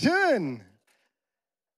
Schön. 0.00 0.62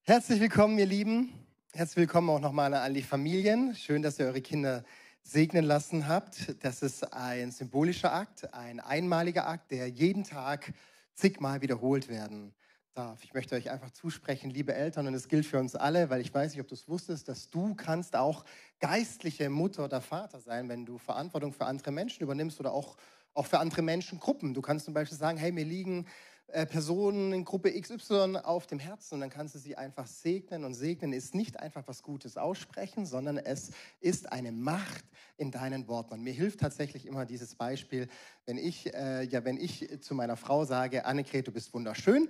Herzlich 0.02 0.40
willkommen, 0.40 0.78
ihr 0.78 0.84
Lieben. 0.84 1.32
Herzlich 1.72 1.96
willkommen 1.96 2.28
auch 2.28 2.40
nochmal 2.40 2.74
an 2.74 2.92
die 2.92 3.02
Familien. 3.02 3.74
Schön, 3.74 4.02
dass 4.02 4.18
ihr 4.18 4.26
eure 4.26 4.42
Kinder 4.42 4.84
segnen 5.22 5.64
lassen 5.64 6.06
habt. 6.06 6.62
Das 6.62 6.82
ist 6.82 7.14
ein 7.14 7.50
symbolischer 7.50 8.12
Akt, 8.12 8.52
ein 8.52 8.78
einmaliger 8.78 9.48
Akt, 9.48 9.70
der 9.70 9.88
jeden 9.88 10.24
Tag 10.24 10.74
zigmal 11.14 11.62
wiederholt 11.62 12.08
werden 12.08 12.52
darf. 12.92 13.24
Ich 13.24 13.32
möchte 13.32 13.54
euch 13.54 13.70
einfach 13.70 13.90
zusprechen, 13.90 14.50
liebe 14.50 14.74
Eltern, 14.74 15.06
und 15.06 15.14
es 15.14 15.28
gilt 15.28 15.46
für 15.46 15.58
uns 15.58 15.74
alle, 15.74 16.10
weil 16.10 16.20
ich 16.20 16.34
weiß 16.34 16.52
nicht, 16.52 16.60
ob 16.60 16.68
du 16.68 16.74
es 16.74 16.88
wusstest, 16.88 17.26
dass 17.26 17.48
du 17.48 17.74
kannst 17.74 18.16
auch 18.16 18.44
geistliche 18.80 19.48
Mutter 19.48 19.86
oder 19.86 20.02
Vater 20.02 20.40
sein, 20.40 20.68
wenn 20.68 20.84
du 20.84 20.98
Verantwortung 20.98 21.54
für 21.54 21.64
andere 21.64 21.90
Menschen 21.90 22.22
übernimmst 22.22 22.60
oder 22.60 22.72
auch, 22.72 22.98
auch 23.32 23.46
für 23.46 23.60
andere 23.60 23.80
Menschengruppen. 23.80 24.52
Du 24.52 24.60
kannst 24.60 24.84
zum 24.84 24.92
Beispiel 24.92 25.16
sagen, 25.16 25.38
hey, 25.38 25.52
mir 25.52 25.64
liegen 25.64 26.06
äh, 26.52 26.66
Personen 26.66 27.32
in 27.32 27.44
Gruppe 27.44 27.72
XY 27.72 28.38
auf 28.42 28.66
dem 28.66 28.78
Herzen 28.78 29.14
und 29.14 29.20
dann 29.20 29.30
kannst 29.30 29.54
du 29.54 29.58
sie 29.58 29.76
einfach 29.76 30.06
segnen. 30.06 30.64
Und 30.64 30.74
segnen 30.74 31.12
ist 31.12 31.34
nicht 31.34 31.58
einfach 31.58 31.86
was 31.86 32.02
Gutes 32.02 32.36
aussprechen, 32.36 33.06
sondern 33.06 33.38
es 33.38 33.70
ist 34.00 34.30
eine 34.32 34.52
Macht 34.52 35.04
in 35.36 35.50
deinen 35.50 35.88
Worten. 35.88 36.14
Und 36.14 36.22
mir 36.22 36.32
hilft 36.32 36.60
tatsächlich 36.60 37.06
immer 37.06 37.26
dieses 37.26 37.54
Beispiel, 37.54 38.08
wenn 38.46 38.58
ich, 38.58 38.92
äh, 38.94 39.24
ja, 39.24 39.44
wenn 39.44 39.56
ich 39.56 40.00
zu 40.00 40.14
meiner 40.14 40.36
Frau 40.36 40.64
sage, 40.64 41.04
Annegret, 41.04 41.46
du 41.46 41.52
bist 41.52 41.72
wunderschön, 41.72 42.28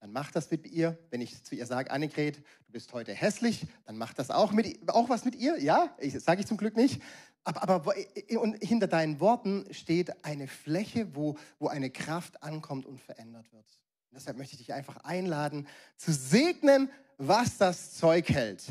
dann 0.00 0.12
mach 0.12 0.30
das 0.30 0.50
mit 0.50 0.66
ihr. 0.66 0.98
Wenn 1.10 1.20
ich 1.20 1.42
zu 1.42 1.54
ihr 1.54 1.66
sage, 1.66 1.90
Annegret, 1.90 2.36
du 2.36 2.72
bist 2.72 2.92
heute 2.92 3.12
hässlich, 3.12 3.66
dann 3.86 3.96
mach 3.96 4.14
das 4.14 4.30
auch, 4.30 4.52
mit, 4.52 4.88
auch 4.88 5.08
was 5.08 5.24
mit 5.24 5.34
ihr. 5.34 5.58
Ja, 5.58 5.96
sage 6.18 6.40
ich 6.40 6.46
zum 6.46 6.56
Glück 6.56 6.76
nicht. 6.76 7.00
Aber, 7.46 7.62
aber 7.62 7.94
und 8.40 8.62
hinter 8.62 8.88
deinen 8.88 9.20
Worten 9.20 9.66
steht 9.70 10.24
eine 10.24 10.48
Fläche, 10.48 11.14
wo, 11.14 11.36
wo 11.60 11.68
eine 11.68 11.90
Kraft 11.90 12.42
ankommt 12.42 12.86
und 12.86 13.00
verändert 13.00 13.52
wird. 13.52 13.64
Und 14.10 14.16
deshalb 14.16 14.36
möchte 14.36 14.54
ich 14.54 14.58
dich 14.58 14.72
einfach 14.72 14.96
einladen, 15.04 15.68
zu 15.96 16.12
segnen, 16.12 16.90
was 17.18 17.56
das 17.56 17.94
Zeug 17.94 18.28
hält. 18.30 18.64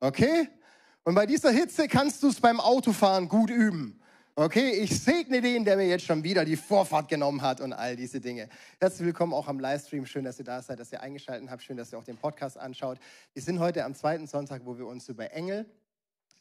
Okay? 0.00 0.48
Und 1.04 1.14
bei 1.14 1.26
dieser 1.26 1.52
Hitze 1.52 1.86
kannst 1.86 2.20
du 2.24 2.28
es 2.28 2.40
beim 2.40 2.58
Autofahren 2.58 3.28
gut 3.28 3.50
üben. 3.50 4.00
Okay, 4.34 4.70
ich 4.70 5.00
segne 5.00 5.40
den, 5.40 5.64
der 5.64 5.76
mir 5.76 5.86
jetzt 5.86 6.04
schon 6.04 6.24
wieder 6.24 6.44
die 6.44 6.56
Vorfahrt 6.56 7.08
genommen 7.08 7.42
hat 7.42 7.60
und 7.60 7.72
all 7.72 7.94
diese 7.94 8.20
Dinge. 8.20 8.48
Herzlich 8.80 9.06
willkommen 9.06 9.32
auch 9.32 9.46
am 9.46 9.60
Livestream. 9.60 10.06
Schön, 10.06 10.24
dass 10.24 10.40
ihr 10.40 10.44
da 10.44 10.60
seid, 10.60 10.80
dass 10.80 10.90
ihr 10.90 11.00
eingeschaltet 11.00 11.48
habt. 11.50 11.62
Schön, 11.62 11.76
dass 11.76 11.92
ihr 11.92 11.98
auch 11.98 12.04
den 12.04 12.16
Podcast 12.16 12.58
anschaut. 12.58 12.98
Wir 13.32 13.42
sind 13.42 13.60
heute 13.60 13.84
am 13.84 13.94
zweiten 13.94 14.26
Sonntag, 14.26 14.62
wo 14.64 14.76
wir 14.76 14.88
uns 14.88 15.08
über 15.08 15.30
Engel 15.32 15.66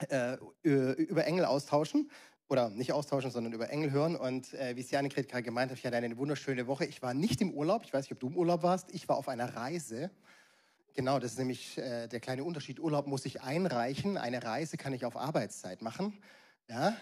äh, 0.09 0.37
über 0.63 1.25
Engel 1.25 1.45
austauschen 1.45 2.09
oder 2.49 2.69
nicht 2.69 2.93
austauschen, 2.93 3.31
sondern 3.31 3.53
über 3.53 3.69
Engel 3.69 3.91
hören. 3.91 4.15
Und 4.15 4.53
äh, 4.53 4.75
wie 4.75 4.83
Siane 4.83 5.09
gerade 5.09 5.43
gemeint 5.43 5.71
hat, 5.71 5.77
ich 5.77 5.85
hatte 5.85 5.97
eine 5.97 6.17
wunderschöne 6.17 6.67
Woche. 6.67 6.85
Ich 6.85 7.01
war 7.01 7.13
nicht 7.13 7.41
im 7.41 7.51
Urlaub, 7.51 7.83
ich 7.83 7.93
weiß 7.93 8.05
nicht, 8.05 8.13
ob 8.13 8.19
du 8.19 8.27
im 8.27 8.37
Urlaub 8.37 8.63
warst, 8.63 8.93
ich 8.93 9.07
war 9.09 9.17
auf 9.17 9.27
einer 9.27 9.55
Reise. 9.55 10.11
Genau, 10.93 11.19
das 11.19 11.33
ist 11.33 11.37
nämlich 11.37 11.77
äh, 11.77 12.07
der 12.07 12.19
kleine 12.19 12.43
Unterschied. 12.43 12.79
Urlaub 12.79 13.07
muss 13.07 13.25
ich 13.25 13.41
einreichen, 13.41 14.17
eine 14.17 14.43
Reise 14.43 14.77
kann 14.77 14.93
ich 14.93 15.05
auf 15.05 15.15
Arbeitszeit 15.15 15.81
machen. 15.81 16.17
Ja, 16.69 16.95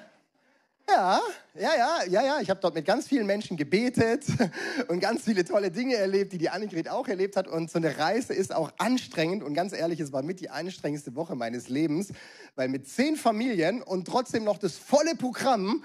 ja, 0.89 1.21
ja, 1.55 1.75
ja, 1.75 2.03
ja, 2.07 2.23
ja. 2.23 2.41
Ich 2.41 2.49
habe 2.49 2.59
dort 2.59 2.75
mit 2.75 2.85
ganz 2.85 3.07
vielen 3.07 3.25
Menschen 3.25 3.57
gebetet 3.57 4.25
und 4.87 4.99
ganz 4.99 5.23
viele 5.23 5.43
tolle 5.45 5.71
Dinge 5.71 5.95
erlebt, 5.95 6.33
die 6.33 6.37
die 6.37 6.49
Annegret 6.49 6.89
auch 6.89 7.07
erlebt 7.07 7.35
hat. 7.35 7.47
Und 7.47 7.71
so 7.71 7.77
eine 7.77 7.97
Reise 7.97 8.33
ist 8.33 8.53
auch 8.53 8.71
anstrengend. 8.77 9.43
Und 9.43 9.53
ganz 9.53 9.73
ehrlich, 9.73 9.99
es 9.99 10.11
war 10.11 10.21
mit 10.21 10.39
die 10.39 10.49
anstrengendste 10.49 11.15
Woche 11.15 11.35
meines 11.35 11.69
Lebens, 11.69 12.11
weil 12.55 12.69
mit 12.69 12.87
zehn 12.87 13.15
Familien 13.15 13.81
und 13.81 14.05
trotzdem 14.05 14.43
noch 14.43 14.57
das 14.57 14.77
volle 14.77 15.15
Programm 15.15 15.83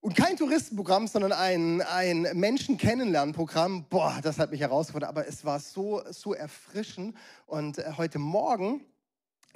und 0.00 0.14
kein 0.16 0.36
Touristenprogramm, 0.36 1.08
sondern 1.08 1.32
ein, 1.32 1.82
ein 1.82 2.28
Menschen-Kennenlernen-Programm. 2.34 3.86
Boah, 3.88 4.20
das 4.22 4.38
hat 4.38 4.50
mich 4.50 4.60
herausgefordert. 4.60 5.08
Aber 5.08 5.26
es 5.26 5.44
war 5.44 5.60
so, 5.60 6.02
so 6.10 6.34
erfrischend. 6.34 7.16
Und 7.46 7.78
äh, 7.78 7.92
heute 7.96 8.18
Morgen 8.18 8.84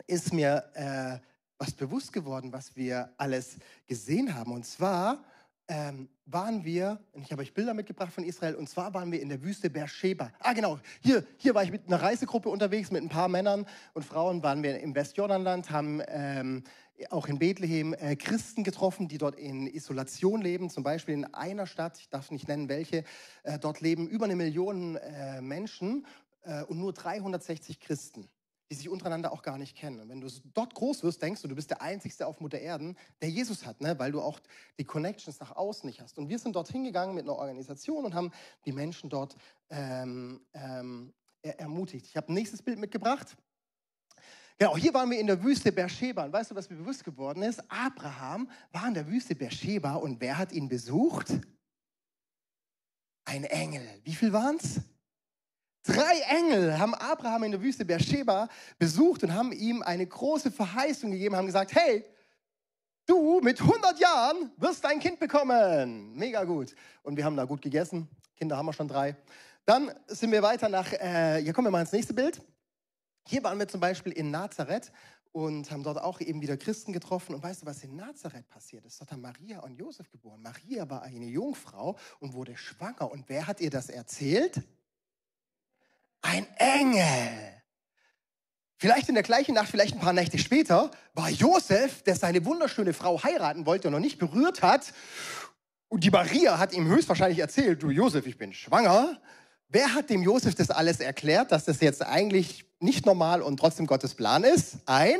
ist 0.06 0.32
mir 0.32 0.64
äh, 0.74 1.29
was 1.61 1.72
bewusst 1.72 2.12
geworden, 2.12 2.53
was 2.53 2.75
wir 2.75 3.12
alles 3.19 3.58
gesehen 3.86 4.34
haben. 4.34 4.50
Und 4.50 4.65
zwar 4.65 5.22
ähm, 5.69 6.09
waren 6.25 6.65
wir, 6.65 6.98
ich 7.12 7.31
habe 7.31 7.43
euch 7.43 7.53
Bilder 7.53 7.75
mitgebracht 7.75 8.12
von 8.12 8.25
Israel, 8.25 8.54
und 8.54 8.69
zwar 8.69 8.94
waren 8.94 9.12
wir 9.12 9.21
in 9.21 9.28
der 9.28 9.43
Wüste 9.43 9.69
Beersheba. 9.69 10.32
Ah, 10.41 10.54
genau, 10.54 10.81
hier, 11.00 11.25
hier 11.37 11.54
war 11.54 11.62
ich 11.62 11.70
mit 11.70 11.87
einer 11.87 12.00
Reisegruppe 12.00 12.49
unterwegs, 12.49 12.91
mit 12.91 13.03
ein 13.03 13.10
paar 13.10 13.28
Männern 13.28 13.66
und 13.93 14.04
Frauen 14.04 14.43
waren 14.43 14.62
wir 14.62 14.81
im 14.81 14.94
Westjordanland, 14.94 15.70
haben 15.70 16.00
ähm, 16.09 16.65
auch 17.10 17.28
in 17.28 17.38
Bethlehem 17.38 17.93
äh, 17.93 18.16
Christen 18.16 18.65
getroffen, 18.65 19.06
die 19.06 19.19
dort 19.19 19.37
in 19.37 19.66
Isolation 19.66 20.41
leben, 20.41 20.70
zum 20.70 20.82
Beispiel 20.82 21.15
in 21.15 21.26
einer 21.26 21.66
Stadt, 21.66 21.99
ich 21.99 22.09
darf 22.09 22.31
nicht 22.31 22.49
nennen 22.49 22.70
welche, 22.70 23.04
äh, 23.43 23.59
dort 23.59 23.82
leben 23.82 24.09
über 24.09 24.25
eine 24.25 24.37
Million 24.37 24.97
äh, 24.97 25.43
Menschen 25.43 26.06
äh, 26.43 26.62
und 26.65 26.78
nur 26.78 26.94
360 26.94 27.81
Christen 27.81 28.31
die 28.70 28.76
sich 28.76 28.88
untereinander 28.88 29.32
auch 29.32 29.42
gar 29.42 29.58
nicht 29.58 29.76
kennen. 29.76 30.00
Und 30.00 30.08
wenn 30.08 30.20
du 30.20 30.28
dort 30.54 30.75
groß 30.75 31.03
wirst, 31.03 31.20
denkst 31.20 31.42
du, 31.42 31.48
du 31.48 31.56
bist 31.56 31.70
der 31.70 31.82
Einzige 31.82 32.26
auf 32.26 32.41
Mutter 32.41 32.58
Erden, 32.58 32.97
der 33.20 33.28
Jesus 33.28 33.66
hat, 33.66 33.81
ne? 33.81 33.98
weil 33.98 34.12
du 34.12 34.20
auch 34.20 34.38
die 34.78 34.84
Connections 34.84 35.41
nach 35.41 35.56
außen 35.56 35.88
nicht 35.88 36.00
hast. 36.00 36.19
Und 36.19 36.28
wir 36.28 36.38
sind 36.38 36.54
dort 36.54 36.70
hingegangen 36.70 37.14
mit 37.14 37.25
einer 37.25 37.36
Organisation 37.36 38.04
und 38.04 38.14
haben 38.14 38.31
die 38.64 38.72
Menschen 38.72 39.10
dort 39.10 39.36
ähm, 39.70 40.41
ähm, 40.54 41.12
ermutigt. 41.42 42.06
Ich 42.06 42.16
habe 42.16 42.32
ein 42.32 42.34
nächstes 42.34 42.62
Bild 42.62 42.78
mitgebracht. 42.78 43.36
Genau, 44.56 44.76
hier 44.76 44.94
waren 44.94 45.10
wir 45.10 45.19
in 45.19 45.26
der 45.26 45.42
Wüste 45.42 45.72
Beersheba. 45.72 46.25
Und 46.25 46.32
weißt 46.32 46.52
du, 46.52 46.54
was 46.54 46.70
mir 46.70 46.76
bewusst 46.76 47.02
geworden 47.02 47.42
ist? 47.42 47.60
Abraham 47.70 48.48
war 48.70 48.87
in 48.87 48.94
der 48.94 49.08
Wüste 49.08 49.34
Beersheba 49.34 49.94
und 49.94 50.20
wer 50.20 50.38
hat 50.38 50.52
ihn 50.52 50.69
besucht? 50.69 51.32
Ein 53.25 53.44
Engel. 53.44 53.82
Wie 54.04 54.14
viel 54.14 54.32
waren 54.32 54.56
es? 54.56 54.81
Drei 55.82 56.20
Engel 56.28 56.78
haben 56.78 56.94
Abraham 56.94 57.44
in 57.44 57.52
der 57.52 57.62
Wüste 57.62 57.84
Beersheba 57.84 58.48
besucht 58.78 59.22
und 59.22 59.34
haben 59.34 59.52
ihm 59.52 59.82
eine 59.82 60.06
große 60.06 60.50
Verheißung 60.50 61.10
gegeben, 61.10 61.36
haben 61.36 61.46
gesagt, 61.46 61.74
hey, 61.74 62.04
du 63.06 63.41
mit 63.41 63.60
100 63.60 63.98
Jahren 63.98 64.50
wirst 64.58 64.84
ein 64.84 65.00
Kind 65.00 65.19
bekommen. 65.19 66.14
Mega 66.14 66.44
gut. 66.44 66.74
Und 67.02 67.16
wir 67.16 67.24
haben 67.24 67.36
da 67.36 67.44
gut 67.44 67.62
gegessen. 67.62 68.08
Kinder 68.36 68.56
haben 68.56 68.66
wir 68.66 68.72
schon 68.72 68.88
drei. 68.88 69.16
Dann 69.64 69.92
sind 70.06 70.32
wir 70.32 70.42
weiter 70.42 70.69
nach, 70.69 70.92
äh, 70.92 71.42
hier 71.42 71.52
kommen 71.52 71.69
wir 71.69 71.72
mal 71.72 71.80
ins 71.80 71.92
nächste 71.92 72.12
Bild. 72.12 72.42
Hier 73.26 73.42
waren 73.42 73.58
wir 73.58 73.69
zum 73.69 73.80
Beispiel 73.80 74.12
in 74.12 74.30
Nazareth 74.30 74.92
und 75.32 75.70
haben 75.70 75.82
dort 75.82 75.98
auch 75.98 76.20
eben 76.20 76.42
wieder 76.42 76.56
Christen 76.56 76.92
getroffen. 76.92 77.34
Und 77.34 77.42
weißt 77.42 77.62
du, 77.62 77.66
was 77.66 77.82
in 77.84 77.96
Nazareth 77.96 78.48
passiert 78.48 78.84
ist? 78.84 79.00
Dort 79.00 79.12
haben 79.12 79.20
Maria 79.20 79.60
und 79.60 79.76
Josef 79.76 80.10
geboren. 80.10 80.42
Maria 80.42 80.88
war 80.90 81.02
eine 81.02 81.26
Jungfrau 81.26 81.96
und 82.19 82.34
wurde 82.34 82.56
schwanger. 82.56 83.10
Und 83.10 83.28
wer 83.28 83.46
hat 83.46 83.60
ihr 83.60 83.70
das 83.70 83.88
erzählt? 83.88 84.62
Ein 86.22 86.47
Engel. 86.56 87.50
Vielleicht 88.76 89.08
in 89.08 89.14
der 89.14 89.22
gleichen 89.22 89.54
Nacht, 89.54 89.69
vielleicht 89.69 89.94
ein 89.94 90.00
paar 90.00 90.14
Nächte 90.14 90.38
später, 90.38 90.91
war 91.12 91.28
Josef, 91.28 92.03
der 92.03 92.16
seine 92.16 92.44
wunderschöne 92.44 92.94
Frau 92.94 93.22
heiraten 93.22 93.66
wollte 93.66 93.88
und 93.88 93.92
noch 93.92 94.00
nicht 94.00 94.19
berührt 94.19 94.62
hat. 94.62 94.94
Und 95.88 96.04
die 96.04 96.10
Maria 96.10 96.58
hat 96.58 96.72
ihm 96.72 96.86
höchstwahrscheinlich 96.86 97.41
erzählt, 97.41 97.82
du 97.82 97.91
Josef, 97.91 98.26
ich 98.26 98.38
bin 98.38 98.53
schwanger. 98.54 99.20
Wer 99.69 99.94
hat 99.94 100.08
dem 100.08 100.22
Josef 100.22 100.54
das 100.54 100.70
alles 100.70 101.00
erklärt, 101.00 101.53
dass 101.53 101.64
das 101.64 101.81
jetzt 101.81 102.03
eigentlich 102.03 102.64
nicht 102.78 103.04
normal 103.04 103.42
und 103.42 103.58
trotzdem 103.58 103.87
Gottes 103.87 104.14
Plan 104.14 104.44
ist? 104.44 104.78
Ein 104.87 105.19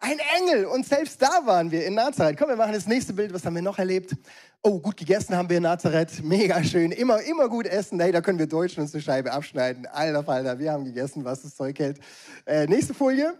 ein 0.00 0.18
Engel. 0.38 0.66
Und 0.66 0.86
selbst 0.86 1.20
da 1.22 1.46
waren 1.46 1.70
wir 1.70 1.86
in 1.86 1.94
Nazareth. 1.94 2.36
Komm, 2.36 2.48
wir 2.48 2.56
machen 2.56 2.72
das 2.72 2.86
nächste 2.86 3.12
Bild. 3.12 3.32
Was 3.32 3.44
haben 3.44 3.54
wir 3.54 3.62
noch 3.62 3.78
erlebt? 3.78 4.16
Oh, 4.62 4.78
gut 4.80 4.96
gegessen 4.96 5.36
haben 5.36 5.48
wir 5.48 5.58
in 5.58 5.62
Nazareth. 5.62 6.22
Mega 6.22 6.62
schön. 6.64 6.90
Immer, 6.90 7.22
immer 7.22 7.48
gut 7.48 7.66
essen. 7.66 8.00
Hey, 8.00 8.10
da 8.10 8.20
können 8.20 8.38
wir 8.38 8.46
Deutschen 8.46 8.82
uns 8.82 8.94
eine 8.94 9.02
Scheibe 9.02 9.32
abschneiden. 9.32 9.86
Alter 9.86 10.24
Falter, 10.24 10.58
wir 10.58 10.72
haben 10.72 10.84
gegessen, 10.84 11.24
was 11.24 11.42
das 11.42 11.54
Zeug 11.54 11.78
hält. 11.78 12.00
Äh, 12.46 12.66
nächste 12.66 12.94
Folie. 12.94 13.38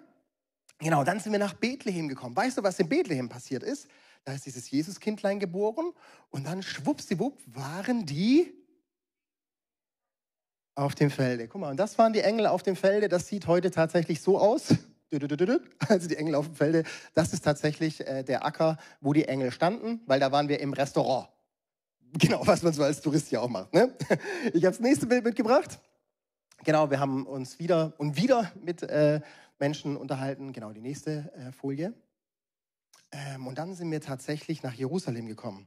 Genau, 0.79 1.05
dann 1.05 1.19
sind 1.21 1.33
wir 1.33 1.39
nach 1.39 1.55
Bethlehem 1.55 2.09
gekommen. 2.09 2.37
Weißt 2.37 2.57
du, 2.57 2.63
was 2.63 2.79
in 2.79 2.89
Bethlehem 2.89 3.29
passiert 3.29 3.63
ist? 3.63 3.89
Da 4.25 4.33
ist 4.33 4.47
dieses 4.47 4.71
Jesuskindlein 4.71 5.41
geboren 5.41 5.93
und 6.31 6.47
dann 6.47 6.63
schwuppsiwupp 6.63 7.39
waren 7.47 8.07
die 8.07 8.55
auf 10.75 10.95
dem 10.95 11.11
Felde. 11.11 11.49
Guck 11.49 11.61
mal, 11.61 11.71
und 11.71 11.77
das 11.79 11.99
waren 11.99 12.13
die 12.13 12.21
Engel 12.21 12.47
auf 12.47 12.63
dem 12.63 12.77
Felde. 12.77 13.09
Das 13.09 13.27
sieht 13.27 13.47
heute 13.47 13.71
tatsächlich 13.71 14.21
so 14.21 14.39
aus. 14.39 14.75
Also 15.89 16.09
die 16.09 16.17
Engel 16.17 16.35
auf 16.35 16.47
dem 16.47 16.55
Felde, 16.55 16.85
das 17.15 17.33
ist 17.33 17.45
tatsächlich 17.45 18.07
äh, 18.07 18.23
der 18.23 18.45
Acker, 18.45 18.79
wo 19.01 19.13
die 19.13 19.27
Engel 19.27 19.51
standen, 19.51 20.01
weil 20.07 20.21
da 20.21 20.31
waren 20.31 20.49
wir 20.49 20.61
im 20.61 20.73
Restaurant. 20.73 21.29
Genau, 22.13 22.47
was 22.47 22.63
man 22.63 22.73
so 22.73 22.83
als 22.83 23.01
Tourist 23.01 23.29
hier 23.29 23.43
auch 23.43 23.49
macht. 23.49 23.73
Ne? 23.73 23.95
Ich 24.53 24.65
habe 24.65 24.77
das 24.77 24.81
nächste 24.81 25.07
Bild 25.07 25.25
mitgebracht. 25.25 25.81
Genau, 26.65 26.91
wir 26.91 27.01
haben 27.01 27.27
uns 27.27 27.59
wieder 27.59 27.95
und 27.99 28.17
wieder 28.17 28.53
mit 28.63 28.83
äh, 28.83 29.21
Menschen 29.59 29.97
unterhalten. 29.97 30.53
Genau, 30.53 30.73
die 30.73 30.81
nächste 30.81 31.33
äh, 31.35 31.53
Folie. 31.53 31.95
Ähm, 33.13 33.47
und 33.47 33.59
dann 33.59 33.75
sind 33.75 33.91
wir 33.91 34.01
tatsächlich 34.01 34.63
nach 34.63 34.75
Jerusalem 34.75 35.27
gekommen. 35.27 35.67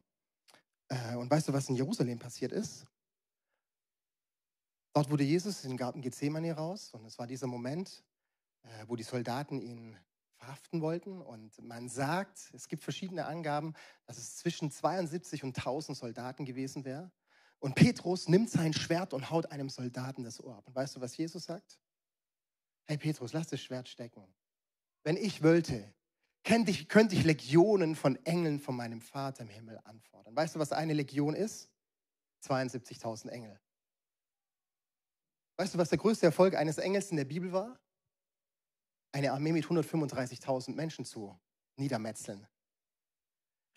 Und 1.16 1.32
weißt 1.32 1.48
du, 1.48 1.54
was 1.54 1.70
in 1.70 1.76
Jerusalem 1.76 2.20
passiert 2.20 2.52
ist? 2.52 2.86
Dort 4.94 5.10
wurde 5.10 5.24
Jesus 5.24 5.64
in 5.64 5.72
den 5.72 5.78
Garten 5.78 6.02
Gethsemane 6.02 6.54
raus 6.54 6.92
und 6.94 7.04
es 7.06 7.18
war 7.18 7.26
dieser 7.26 7.48
Moment, 7.48 8.04
wo 8.88 8.96
die 8.96 9.04
Soldaten 9.04 9.60
ihn 9.60 9.98
verhaften 10.44 10.82
wollten. 10.82 11.22
Und 11.22 11.62
man 11.62 11.90
sagt, 11.90 12.52
es 12.54 12.68
gibt 12.68 12.84
verschiedene 12.84 13.26
Angaben, 13.26 13.74
dass 14.06 14.18
es 14.18 14.36
zwischen 14.36 14.72
72 14.72 15.44
und 15.44 15.58
1000 15.58 15.98
Soldaten 15.98 16.46
gewesen 16.46 16.86
wäre. 16.86 17.12
Und 17.60 17.76
Petrus 17.76 18.28
nimmt 18.28 18.50
sein 18.50 18.74
Schwert 18.74 19.14
und 19.14 19.30
haut 19.30 19.52
einem 19.52 19.70
Soldaten 19.70 20.24
das 20.24 20.44
Ohr 20.44 20.58
ab. 20.58 20.68
Und 20.68 20.76
weißt 20.76 20.98
du, 20.98 21.02
was 21.02 21.16
Jesus 21.16 21.46
sagt? 21.46 21.80
Hey 22.86 22.98
Petrus, 22.98 23.32
lass 23.32 23.48
das 23.48 23.62
Schwert 23.62 23.88
stecken. 23.88 24.28
Wenn 25.04 25.16
ich 25.16 25.44
wollte, 25.44 25.94
könnte 26.44 26.72
ich, 26.72 26.90
könnte 26.90 27.16
ich 27.16 27.24
Legionen 27.24 27.96
von 27.96 28.18
Engeln 28.26 28.60
von 28.60 28.76
meinem 28.76 29.00
Vater 29.00 29.44
im 29.44 29.50
Himmel 29.50 29.80
anfordern. 29.86 30.36
Weißt 30.36 30.56
du, 30.56 30.60
was 30.60 30.74
eine 30.74 30.94
Legion 30.94 31.36
ist? 31.36 31.70
72.000 32.44 33.30
Engel. 33.30 33.58
Weißt 35.56 35.74
du, 35.74 35.78
was 35.78 35.88
der 35.88 36.00
größte 36.00 36.26
Erfolg 36.26 36.56
eines 36.56 36.78
Engels 36.78 37.12
in 37.12 37.18
der 37.18 37.26
Bibel 37.26 37.54
war? 37.54 37.80
Eine 39.14 39.32
Armee 39.32 39.54
mit 39.54 39.66
135.000 39.66 40.74
Menschen 40.74 41.06
zu 41.06 41.40
niedermetzeln. 41.78 42.48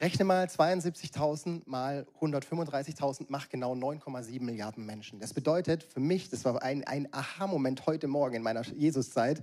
Rechne 0.00 0.24
mal 0.24 0.46
72.000 0.46 1.62
mal 1.66 2.06
135.000 2.20 3.26
macht 3.28 3.50
genau 3.50 3.74
9,7 3.74 4.42
Milliarden 4.42 4.84
Menschen. 4.84 5.20
Das 5.20 5.34
bedeutet 5.34 5.84
für 5.84 6.00
mich, 6.00 6.30
das 6.30 6.44
war 6.44 6.62
ein, 6.62 6.84
ein 6.84 7.12
Aha-Moment 7.12 7.86
heute 7.86 8.08
Morgen 8.08 8.36
in 8.36 8.42
meiner 8.42 8.62
Jesuszeit, 8.62 9.42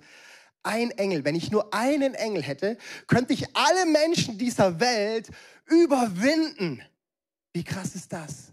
ein 0.64 0.92
Engel, 0.92 1.26
wenn 1.26 1.36
ich 1.36 1.52
nur 1.52 1.74
einen 1.74 2.16
Engel 2.16 2.42
hätte, 2.42 2.78
könnte 3.08 3.34
ich 3.34 3.56
alle 3.56 3.86
Menschen 3.86 4.38
dieser 4.38 4.80
Welt 4.80 5.30
überwinden. 5.66 6.82
Wie 7.52 7.64
krass 7.64 7.94
ist 7.96 8.12
das? 8.14 8.52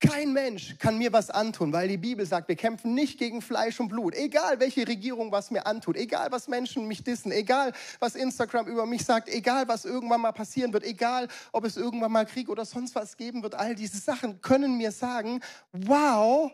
Kein 0.00 0.32
Mensch 0.32 0.78
kann 0.78 0.96
mir 0.96 1.12
was 1.12 1.28
antun, 1.28 1.72
weil 1.72 1.88
die 1.88 1.96
Bibel 1.96 2.24
sagt, 2.24 2.46
wir 2.46 2.54
kämpfen 2.54 2.94
nicht 2.94 3.18
gegen 3.18 3.42
Fleisch 3.42 3.80
und 3.80 3.88
Blut. 3.88 4.14
Egal, 4.14 4.60
welche 4.60 4.86
Regierung 4.86 5.32
was 5.32 5.50
mir 5.50 5.66
antut, 5.66 5.96
egal, 5.96 6.30
was 6.30 6.46
Menschen 6.46 6.86
mich 6.86 7.02
dissen, 7.02 7.32
egal, 7.32 7.72
was 7.98 8.14
Instagram 8.14 8.68
über 8.68 8.86
mich 8.86 9.04
sagt, 9.04 9.28
egal, 9.28 9.66
was 9.66 9.84
irgendwann 9.84 10.20
mal 10.20 10.30
passieren 10.30 10.72
wird, 10.72 10.84
egal, 10.84 11.26
ob 11.50 11.64
es 11.64 11.76
irgendwann 11.76 12.12
mal 12.12 12.26
Krieg 12.26 12.48
oder 12.48 12.64
sonst 12.64 12.94
was 12.94 13.16
geben 13.16 13.42
wird, 13.42 13.56
all 13.56 13.74
diese 13.74 13.98
Sachen 13.98 14.40
können 14.40 14.76
mir 14.76 14.92
sagen, 14.92 15.40
wow, 15.72 16.52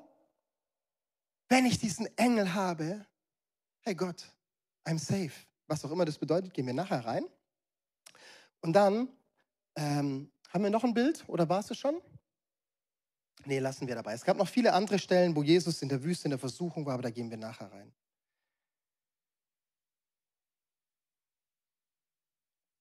wenn 1.51 1.67
ich 1.67 1.79
diesen 1.79 2.07
Engel 2.17 2.55
habe, 2.55 3.05
hey 3.81 3.95
Gott, 3.95 4.25
I'm 4.87 4.99
safe. 4.99 5.33
Was 5.67 5.85
auch 5.85 5.91
immer 5.91 6.07
das 6.07 6.17
bedeutet, 6.17 6.55
gehen 6.55 6.67
wir 6.67 6.75
nachher 6.75 7.05
rein. 7.05 7.27
Und 8.63 8.73
dann 8.73 9.09
ähm, 9.77 10.31
haben 10.49 10.65
wir 10.65 10.71
noch 10.71 10.85
ein 10.85 10.95
Bild 10.95 11.25
oder 11.27 11.47
war 11.47 11.61
es 11.61 11.67
das 11.67 11.77
schon? 11.77 12.01
Nee, 13.47 13.59
lassen 13.59 13.87
wir 13.87 13.95
dabei. 13.95 14.15
Es 14.15 14.25
gab 14.25 14.37
noch 14.37 14.49
viele 14.49 14.73
andere 14.73 14.99
Stellen, 14.99 15.37
wo 15.37 15.43
Jesus 15.43 15.83
in 15.83 15.89
der 15.89 16.03
Wüste 16.03 16.27
in 16.27 16.31
der 16.31 16.39
Versuchung 16.39 16.87
war, 16.87 16.95
aber 16.95 17.03
da 17.03 17.11
gehen 17.11 17.31
wir 17.31 17.37
nachher 17.37 17.71
rein. 17.73 17.93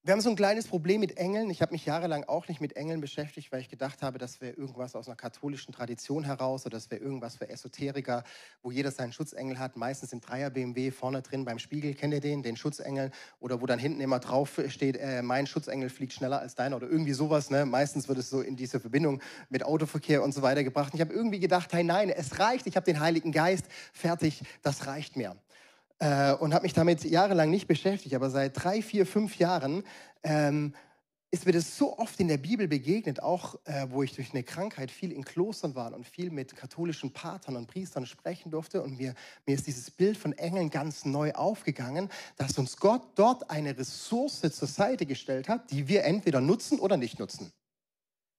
Wir 0.06 0.12
haben 0.12 0.20
so 0.20 0.30
ein 0.30 0.36
kleines 0.36 0.68
Problem 0.68 1.00
mit 1.00 1.16
Engeln. 1.16 1.50
Ich 1.50 1.62
habe 1.62 1.72
mich 1.72 1.86
jahrelang 1.86 2.26
auch 2.26 2.50
nicht 2.50 2.60
mit 2.60 2.76
Engeln 2.76 3.00
beschäftigt, 3.00 3.54
weil 3.54 3.62
ich 3.62 3.70
gedacht 3.70 4.02
habe, 4.02 4.18
das 4.18 4.42
wäre 4.42 4.52
irgendwas 4.52 4.98
aus 4.98 5.08
einer 5.08 5.16
katholischen 5.16 5.74
Tradition 5.74 6.26
heraus 6.26 6.66
oder 6.66 6.76
das 6.76 6.92
wäre 6.92 7.02
irgendwas 7.02 7.38
für 7.38 7.48
Esoteriker, 7.48 8.26
wo 8.62 8.70
jeder 8.70 8.92
seinen 8.92 9.14
Schutzengel 9.14 9.60
hat. 9.60 9.78
Meistens 9.78 10.12
im 10.12 10.20
Dreier 10.20 10.50
BMW 10.50 10.92
vorne 10.92 11.22
drin 11.22 11.46
beim 11.46 11.58
Spiegel, 11.58 11.94
kennt 11.94 12.14
ihr 12.14 12.20
den, 12.20 12.44
den 12.44 12.58
Schutzengel? 12.58 13.12
Oder 13.40 13.62
wo 13.62 13.66
dann 13.66 13.80
hinten 13.80 14.02
immer 14.02 14.20
drauf 14.20 14.60
steht, 14.68 14.98
äh, 14.98 15.22
mein 15.22 15.48
Schutzengel 15.48 15.90
fliegt 15.90 16.12
schneller 16.12 16.42
als 16.42 16.56
deiner 16.56 16.76
oder 16.76 16.90
irgendwie 16.90 17.14
sowas. 17.14 17.50
Ne? 17.50 17.66
Meistens 17.66 18.10
wird 18.10 18.18
es 18.18 18.30
so 18.30 18.42
in 18.42 18.58
diese 18.58 18.82
Verbindung 18.82 19.22
mit 19.48 19.64
Autoverkehr 19.64 20.22
und 20.22 20.34
so 20.34 20.42
weiter 20.42 20.66
gebracht. 20.66 20.92
Und 20.92 21.00
ich 21.00 21.02
habe 21.06 21.14
irgendwie 21.14 21.40
gedacht, 21.40 21.72
hey 21.72 21.86
nein, 21.86 22.10
es 22.10 22.40
reicht, 22.40 22.68
ich 22.68 22.76
habe 22.76 22.84
den 22.84 23.00
Heiligen 23.00 23.32
Geist, 23.32 23.68
fertig, 23.94 24.44
das 24.64 24.86
reicht 24.86 25.16
mir 25.16 25.38
äh, 26.00 26.34
und 26.34 26.54
habe 26.54 26.64
mich 26.64 26.74
damit 26.74 27.04
jahrelang 27.04 27.50
nicht 27.50 27.68
beschäftigt, 27.68 28.16
aber 28.16 28.30
seit 28.30 28.64
drei, 28.64 28.82
vier, 28.82 29.06
fünf 29.06 29.38
Jahren 29.38 29.84
ähm, 30.24 30.74
ist 31.34 31.48
mir 31.48 31.52
das 31.52 31.78
so 31.80 31.98
oft 31.98 32.20
in 32.20 32.28
der 32.28 32.38
Bibel 32.38 32.68
begegnet, 32.68 33.20
auch 33.20 33.56
äh, 33.66 33.88
wo 33.90 34.04
ich 34.04 34.14
durch 34.14 34.34
eine 34.34 34.44
Krankheit 34.44 34.92
viel 34.92 35.12
in 35.12 35.26
Klostern 35.26 35.74
war 35.74 35.92
und 35.92 36.06
viel 36.06 36.30
mit 36.30 36.56
katholischen 36.56 37.12
Patern 37.12 37.56
und 37.56 37.66
Priestern 37.66 38.06
sprechen 38.06 38.52
durfte. 38.52 38.84
Und 38.84 39.00
mir, 39.00 39.16
mir 39.48 39.56
ist 39.56 39.66
dieses 39.66 39.90
Bild 39.90 40.16
von 40.16 40.34
Engeln 40.34 40.70
ganz 40.70 41.06
neu 41.06 41.32
aufgegangen, 41.34 42.10
dass 42.38 42.60
uns 42.60 42.78
Gott 42.78 43.02
dort 43.16 43.50
eine 43.50 43.76
Ressource 43.76 44.42
zur 44.42 44.68
Seite 44.68 45.08
gestellt 45.08 45.50
hat, 45.50 45.72
die 45.72 45.88
wir 45.88 46.04
entweder 46.04 46.40
nutzen 46.40 46.78
oder 46.78 46.98
nicht 46.98 47.18
nutzen. 47.18 47.52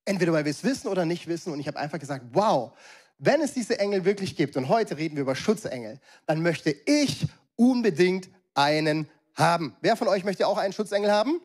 Entweder 0.05 0.33
weil 0.33 0.45
wir 0.45 0.53
es 0.53 0.63
wissen 0.63 0.87
oder 0.87 1.05
nicht 1.05 1.27
wissen. 1.27 1.53
Und 1.53 1.59
ich 1.59 1.67
habe 1.67 1.81
einfach 1.81 1.99
gesagt, 1.99 2.27
wow, 2.31 2.79
wenn 3.19 3.41
es 3.41 3.55
diese 3.55 3.77
Engel 3.81 4.05
wirklich 4.05 4.37
gibt, 4.37 4.57
und 4.57 4.69
heute 4.69 4.99
reden 4.99 5.17
wir 5.17 5.23
über 5.23 5.35
Schutzengel, 5.35 5.99
dann 6.27 6.43
möchte 6.43 6.71
ich 6.71 7.27
unbedingt 7.57 8.29
einen 8.55 9.09
haben. 9.35 9.77
Wer 9.81 9.97
von 9.97 10.09
euch 10.09 10.25
möchte 10.25 10.47
auch 10.47 10.59
einen 10.59 10.73
Schutzengel 10.73 11.11
haben? 11.11 11.41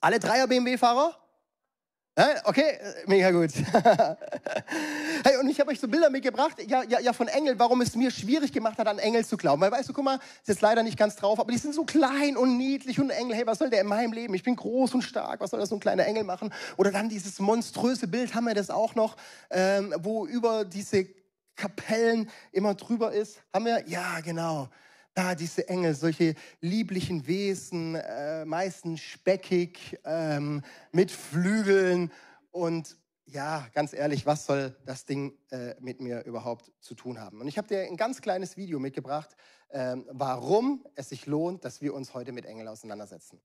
Alle 0.00 0.18
Dreier 0.18 0.46
BMW-Fahrer? 0.46 1.16
Okay, 2.44 2.78
mega 3.06 3.32
gut. 3.32 3.50
hey, 5.24 5.36
und 5.40 5.48
ich 5.48 5.58
habe 5.58 5.72
euch 5.72 5.80
so 5.80 5.88
Bilder 5.88 6.10
mitgebracht, 6.10 6.58
ja, 6.64 6.84
ja, 6.84 7.00
ja, 7.00 7.12
von 7.12 7.26
Engeln, 7.26 7.58
warum 7.58 7.80
es 7.80 7.96
mir 7.96 8.12
schwierig 8.12 8.52
gemacht 8.52 8.78
hat, 8.78 8.86
an 8.86 9.00
Engel 9.00 9.24
zu 9.24 9.36
glauben. 9.36 9.60
Weil, 9.60 9.72
weißt 9.72 9.88
du, 9.88 9.92
guck 9.92 10.04
mal, 10.04 10.20
ist 10.40 10.46
jetzt 10.46 10.60
leider 10.60 10.84
nicht 10.84 10.96
ganz 10.96 11.16
drauf, 11.16 11.40
aber 11.40 11.50
die 11.50 11.58
sind 11.58 11.74
so 11.74 11.84
klein 11.84 12.36
und 12.36 12.56
niedlich 12.56 13.00
und 13.00 13.10
Engel, 13.10 13.34
hey, 13.34 13.46
was 13.48 13.58
soll 13.58 13.68
der 13.68 13.80
in 13.80 13.88
meinem 13.88 14.12
Leben? 14.12 14.32
Ich 14.34 14.44
bin 14.44 14.54
groß 14.54 14.94
und 14.94 15.02
stark, 15.02 15.40
was 15.40 15.50
soll 15.50 15.58
das 15.58 15.70
so 15.70 15.74
ein 15.74 15.80
kleiner 15.80 16.06
Engel 16.06 16.22
machen? 16.22 16.54
Oder 16.76 16.92
dann 16.92 17.08
dieses 17.08 17.40
monströse 17.40 18.06
Bild, 18.06 18.36
haben 18.36 18.44
wir 18.44 18.54
das 18.54 18.70
auch 18.70 18.94
noch, 18.94 19.16
ähm, 19.50 19.92
wo 19.98 20.24
über 20.24 20.64
diese 20.64 21.08
Kapellen 21.56 22.30
immer 22.52 22.74
drüber 22.74 23.12
ist. 23.12 23.40
Haben 23.52 23.64
wir? 23.64 23.88
Ja, 23.88 24.20
genau. 24.20 24.68
Da 25.14 25.34
diese 25.36 25.68
Engel, 25.68 25.94
solche 25.94 26.34
lieblichen 26.60 27.26
Wesen, 27.26 27.94
äh, 27.94 28.44
meistens 28.44 29.00
speckig, 29.00 29.98
ähm, 30.04 30.62
mit 30.90 31.10
Flügeln. 31.12 32.10
Und 32.50 32.96
ja, 33.26 33.66
ganz 33.74 33.92
ehrlich, 33.92 34.26
was 34.26 34.46
soll 34.46 34.76
das 34.84 35.04
Ding 35.04 35.38
äh, 35.50 35.74
mit 35.80 36.00
mir 36.00 36.24
überhaupt 36.24 36.72
zu 36.80 36.94
tun 36.94 37.20
haben? 37.20 37.40
Und 37.40 37.48
ich 37.48 37.58
habe 37.58 37.68
dir 37.68 37.82
ein 37.82 37.96
ganz 37.96 38.20
kleines 38.20 38.56
Video 38.56 38.78
mitgebracht, 38.78 39.36
äh, 39.68 39.96
warum 40.10 40.84
es 40.96 41.08
sich 41.10 41.26
lohnt, 41.26 41.64
dass 41.64 41.80
wir 41.80 41.94
uns 41.94 42.12
heute 42.14 42.32
mit 42.32 42.44
Engeln 42.44 42.68
auseinandersetzen. 42.68 43.40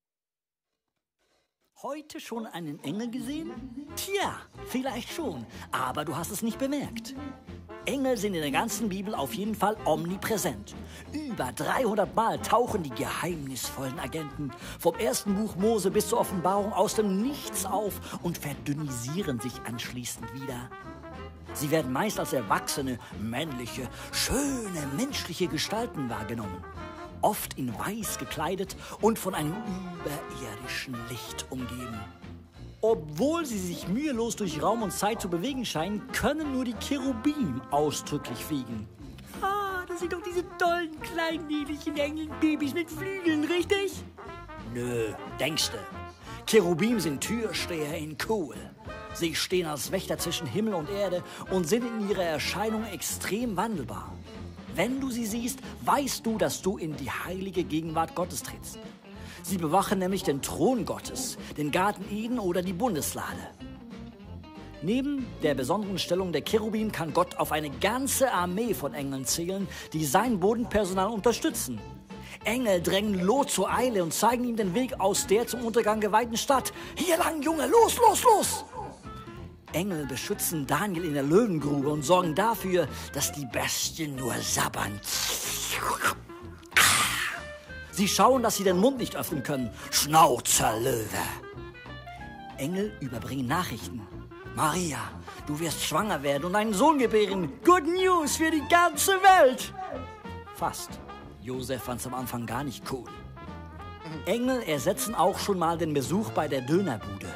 Heute 1.81 2.19
schon 2.19 2.45
einen 2.45 2.83
Engel 2.83 3.09
gesehen? 3.09 3.53
Tja, 3.95 4.35
vielleicht 4.65 5.13
schon, 5.13 5.45
aber 5.71 6.03
du 6.03 6.13
hast 6.13 6.29
es 6.29 6.41
nicht 6.41 6.59
bemerkt. 6.59 7.15
Engel 7.85 8.17
sind 8.17 8.33
in 8.33 8.41
der 8.41 8.51
ganzen 8.51 8.89
Bibel 8.89 9.15
auf 9.15 9.33
jeden 9.33 9.55
Fall 9.55 9.77
omnipräsent. 9.85 10.75
Über 11.13 11.53
300 11.53 12.13
Mal 12.13 12.37
tauchen 12.39 12.83
die 12.83 12.89
geheimnisvollen 12.89 13.97
Agenten 13.97 14.51
vom 14.77 14.93
ersten 14.95 15.35
Buch 15.35 15.55
Mose 15.55 15.89
bis 15.89 16.09
zur 16.09 16.19
Offenbarung 16.19 16.73
aus 16.73 16.95
dem 16.95 17.21
Nichts 17.21 17.65
auf 17.65 18.19
und 18.23 18.37
verdünnisieren 18.39 19.39
sich 19.39 19.53
anschließend 19.65 20.33
wieder. 20.33 20.69
Sie 21.53 21.71
werden 21.71 21.93
meist 21.93 22.19
als 22.19 22.33
erwachsene, 22.33 22.99
männliche, 23.21 23.87
schöne, 24.11 24.85
menschliche 24.97 25.47
Gestalten 25.47 26.09
wahrgenommen 26.09 26.61
oft 27.21 27.57
in 27.57 27.73
weiß 27.77 28.17
gekleidet 28.17 28.75
und 29.01 29.19
von 29.19 29.35
einem 29.35 29.55
überirdischen 30.01 30.95
Licht 31.09 31.45
umgeben. 31.49 31.99
Obwohl 32.81 33.45
sie 33.45 33.57
sich 33.57 33.87
mühelos 33.89 34.37
durch 34.37 34.61
Raum 34.61 34.83
und 34.83 34.91
Zeit 34.91 35.21
zu 35.21 35.29
bewegen 35.29 35.65
scheinen, 35.65 36.07
können 36.13 36.53
nur 36.53 36.63
die 36.63 36.75
Cherubim 36.75 37.61
ausdrücklich 37.71 38.43
fliegen. 38.45 38.87
Ah, 39.41 39.83
das 39.87 39.99
sind 39.99 40.13
doch 40.13 40.21
diese 40.21 40.45
tollen 40.57 40.97
kleinen 41.01 41.45
niedlichen 41.47 41.97
Engelbabys 41.97 42.73
mit 42.73 42.89
Flügeln, 42.89 43.43
richtig? 43.43 44.03
Nö, 44.73 45.13
denkste. 45.39 45.79
Cherubim 46.45 46.99
sind 46.99 47.21
Türsteher 47.21 47.97
in 47.97 48.17
Kohl. 48.17 48.55
Sie 49.13 49.35
stehen 49.35 49.67
als 49.67 49.91
Wächter 49.91 50.17
zwischen 50.17 50.47
Himmel 50.47 50.73
und 50.73 50.89
Erde 50.89 51.21
und 51.51 51.67
sind 51.67 51.83
in 51.85 52.09
ihrer 52.09 52.23
Erscheinung 52.23 52.85
extrem 52.85 53.57
wandelbar. 53.57 54.13
Wenn 54.79 55.01
du 55.01 55.09
sie 55.09 55.25
siehst, 55.25 55.59
weißt 55.81 56.25
du, 56.25 56.37
dass 56.37 56.61
du 56.61 56.77
in 56.77 56.95
die 56.95 57.11
heilige 57.11 57.65
Gegenwart 57.65 58.15
Gottes 58.15 58.43
trittst. 58.43 58.79
Sie 59.43 59.57
bewachen 59.57 59.99
nämlich 59.99 60.23
den 60.23 60.41
Thron 60.41 60.85
Gottes, 60.85 61.37
den 61.57 61.69
Garten 61.69 62.05
Eden 62.09 62.39
oder 62.39 62.61
die 62.61 62.71
Bundeslade. 62.71 63.41
Neben 64.81 65.27
der 65.43 65.53
besonderen 65.53 65.99
Stellung 65.99 66.31
der 66.31 66.43
Cherubim 66.45 66.93
kann 66.93 67.11
Gott 67.11 67.35
auf 67.35 67.51
eine 67.51 67.69
ganze 67.69 68.31
Armee 68.31 68.73
von 68.73 68.93
Engeln 68.93 69.25
zählen, 69.25 69.67
die 69.91 70.05
sein 70.05 70.39
Bodenpersonal 70.39 71.09
unterstützen. 71.09 71.81
Engel 72.45 72.81
drängen 72.81 73.19
Lot 73.19 73.49
zur 73.49 73.69
Eile 73.69 74.01
und 74.01 74.13
zeigen 74.13 74.45
ihm 74.45 74.55
den 74.55 74.73
Weg 74.75 75.01
aus 75.01 75.27
der 75.27 75.45
zum 75.45 75.65
Untergang 75.65 75.99
geweihten 75.99 76.37
Stadt. 76.37 76.71
Hier 76.95 77.17
lang, 77.17 77.41
Junge, 77.41 77.67
los, 77.67 77.97
los, 77.97 78.23
los! 78.23 78.65
Engel 79.73 80.05
beschützen 80.05 80.65
Daniel 80.65 81.05
in 81.05 81.13
der 81.13 81.23
Löwengrube 81.23 81.89
und 81.89 82.03
sorgen 82.03 82.35
dafür, 82.35 82.87
dass 83.13 83.31
die 83.31 83.45
Bestien 83.45 84.15
nur 84.15 84.33
sabbern. 84.35 84.99
Sie 87.91 88.07
schauen, 88.07 88.43
dass 88.43 88.57
sie 88.57 88.63
den 88.63 88.77
Mund 88.77 88.97
nicht 88.97 89.15
öffnen 89.15 89.43
können. 89.43 89.69
Schnauzerlöwe. 89.91 91.05
Engel 92.57 92.93
überbringen 92.99 93.47
Nachrichten. 93.47 94.01
Maria, 94.55 94.99
du 95.47 95.59
wirst 95.59 95.83
schwanger 95.83 96.23
werden 96.23 96.45
und 96.45 96.55
einen 96.55 96.73
Sohn 96.73 96.97
gebären. 96.97 97.51
Good 97.63 97.85
News 97.85 98.37
für 98.37 98.51
die 98.51 98.63
ganze 98.69 99.11
Welt. 99.13 99.73
Fast. 100.55 100.99
Josef 101.41 101.83
fand 101.83 102.01
es 102.01 102.07
am 102.07 102.13
Anfang 102.13 102.45
gar 102.45 102.63
nicht 102.63 102.83
cool. 102.91 103.05
Engel 104.25 104.61
ersetzen 104.63 105.15
auch 105.15 105.37
schon 105.37 105.59
mal 105.59 105.77
den 105.77 105.93
Besuch 105.93 106.29
bei 106.31 106.47
der 106.47 106.61
Dönerbude. 106.61 107.27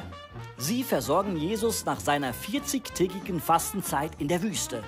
Sie 0.56 0.84
versorgen 0.84 1.36
Jesus 1.36 1.84
nach 1.84 1.98
seiner 1.98 2.32
40-tägigen 2.32 3.40
Fastenzeit 3.40 4.12
in 4.20 4.28
der 4.28 4.40
Wüste. 4.42 4.84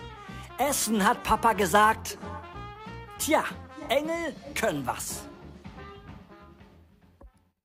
Essen 0.59 1.05
hat 1.05 1.23
Papa 1.25 1.55
gesagt. 1.55 2.19
Tja, 3.19 3.45
Engel 3.89 4.35
können 4.55 4.87
was. 4.87 5.23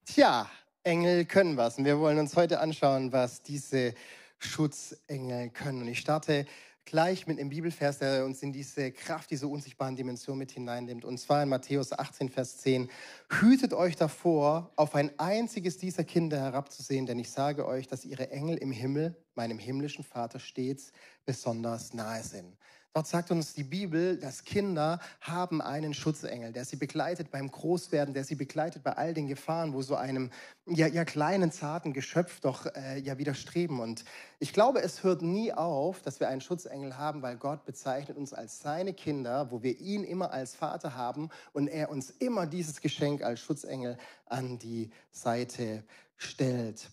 Tja, 0.06 0.50
Engel 0.84 1.26
können 1.26 1.58
was. 1.58 1.78
Und 1.78 1.86
wir 1.86 2.00
wollen 2.00 2.18
uns 2.18 2.36
heute 2.36 2.60
anschauen, 2.60 3.14
was 3.14 3.44
diese 3.44 3.94
Schutzengel 4.40 5.50
können. 5.52 5.84
Und 5.84 5.88
ich 5.88 6.00
starte 6.00 6.48
gleich 6.86 7.28
mit 7.28 7.40
einem 7.40 7.50
Bibelvers, 7.50 8.00
der 8.00 8.26
uns 8.26 8.42
in 8.42 8.52
diese 8.52 8.92
Kraft, 8.92 9.32
diese 9.32 9.48
unsichtbaren 9.48 9.96
Dimension 9.96 10.38
mit 10.38 10.52
hineinnimmt. 10.52 11.06
Und 11.06 11.18
zwar 11.18 11.44
in 11.44 11.50
Matthäus 11.50 11.92
18, 11.94 12.30
Vers 12.30 12.58
10. 12.58 12.90
Hütet 13.30 13.74
euch 13.74 13.96
davor, 13.96 14.72
auf 14.76 14.96
ein 14.96 15.18
einziges 15.20 15.78
dieser 15.78 16.04
Kinder 16.04 16.40
herabzusehen, 16.40 17.06
denn 17.06 17.20
ich 17.20 17.30
sage 17.32 17.66
euch, 17.66 17.88
dass 17.88 18.06
ihre 18.06 18.32
Engel 18.32 18.58
im 18.58 18.72
Himmel, 18.72 19.16
meinem 19.36 19.60
himmlischen 19.60 20.04
Vater, 20.04 20.40
stets 20.40 20.92
besonders 21.26 21.94
nahe 21.94 22.24
sind. 22.24 22.58
Dort 22.94 23.08
sagt 23.08 23.32
uns 23.32 23.54
die 23.54 23.64
Bibel, 23.64 24.18
dass 24.18 24.44
Kinder 24.44 25.00
haben 25.22 25.62
einen 25.62 25.94
Schutzengel, 25.94 26.52
der 26.52 26.66
sie 26.66 26.76
begleitet 26.76 27.32
beim 27.32 27.50
Großwerden, 27.50 28.14
der 28.14 28.26
sie 28.26 28.36
begleitet 28.36 28.84
bei 28.84 28.92
all 28.92 29.14
den 29.14 29.28
Gefahren, 29.28 29.72
wo 29.72 29.82
so 29.82 29.96
einem 29.96 30.30
ja, 30.68 30.88
ja 30.88 31.06
kleinen, 31.06 31.54
zarten 31.54 31.94
Geschöpf 31.94 32.42
doch 32.42 32.66
äh, 32.66 33.00
ja 33.00 33.18
widerstreben. 33.18 33.80
Und 33.80 34.04
ich 34.40 34.52
glaube, 34.52 34.82
es 34.82 35.04
hört 35.04 35.22
nie 35.22 35.54
auf, 35.54 36.02
dass 36.02 36.20
wir 36.20 36.28
einen 36.28 36.42
Schutzengel 36.42 36.98
haben, 36.98 37.22
weil 37.22 37.38
Gott 37.38 37.64
bezeichnet 37.64 38.18
uns 38.18 38.34
als 38.34 38.60
seine 38.60 38.94
Kinder, 38.94 39.52
wo 39.52 39.64
wir 39.64 39.80
ihn 39.80 40.04
immer 40.04 40.32
als 40.32 40.56
Vater 40.56 40.94
haben 40.94 41.30
und 41.54 41.70
er 41.70 41.92
uns 41.92 42.10
immer 42.10 42.46
dieses 42.46 42.82
Geschenk 42.82 43.24
als 43.24 43.40
Schutzengel 43.40 43.98
an 44.26 44.60
die 44.60 44.90
Seite 45.12 45.86
stellt. 46.18 46.92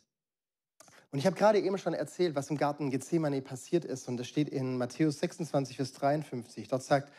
Und 1.11 1.19
ich 1.19 1.27
habe 1.27 1.37
gerade 1.37 1.59
eben 1.59 1.79
schon 1.79 1.95
erzählt, 1.95 2.35
was 2.35 2.51
im 2.51 2.59
Garten 2.59 2.91
Gethsemane 2.91 3.41
passiert 3.41 3.85
ist. 3.85 4.09
Und 4.09 4.19
das 4.19 4.27
steht 4.27 4.49
in 4.49 4.77
Matthäus 4.77 5.19
26, 5.21 5.77
Vers 5.77 5.93
53. 5.95 6.69
Dort 6.69 6.83
sagt 6.83 7.13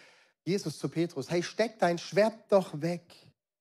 Jesus 0.43 0.77
zu 0.77 0.89
Petrus, 0.89 1.29
hey, 1.29 1.41
steck 1.41 1.79
dein 1.79 1.98
Schwert 1.98 2.34
doch 2.50 2.81
weg, 2.81 3.03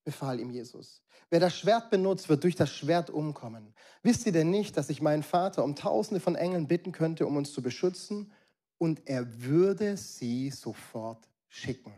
befahl 0.03 0.39
ihm 0.39 0.51
Jesus. 0.51 1.01
Wer 1.31 1.39
das 1.39 1.55
Schwert 1.55 1.89
benutzt, 1.89 2.29
wird 2.29 2.43
durch 2.43 2.55
das 2.55 2.71
Schwert 2.71 3.09
umkommen. 3.09 3.73
Wisst 4.01 4.25
ihr 4.25 4.31
denn 4.31 4.49
nicht, 4.49 4.77
dass 4.77 4.89
ich 4.89 5.01
meinen 5.01 5.23
Vater 5.23 5.63
um 5.63 5.75
tausende 5.75 6.19
von 6.19 6.35
Engeln 6.35 6.67
bitten 6.67 6.91
könnte, 6.91 7.27
um 7.27 7.35
uns 7.35 7.51
zu 7.51 7.61
beschützen? 7.61 8.31
Und 8.77 9.07
er 9.07 9.41
würde 9.41 9.97
sie 9.97 10.49
sofort 10.51 11.27
schicken. 11.47 11.93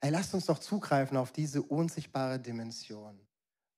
Hey, 0.00 0.10
lasst 0.10 0.34
uns 0.34 0.46
doch 0.46 0.58
zugreifen 0.58 1.16
auf 1.16 1.32
diese 1.32 1.62
unsichtbare 1.62 2.38
Dimension. 2.38 3.18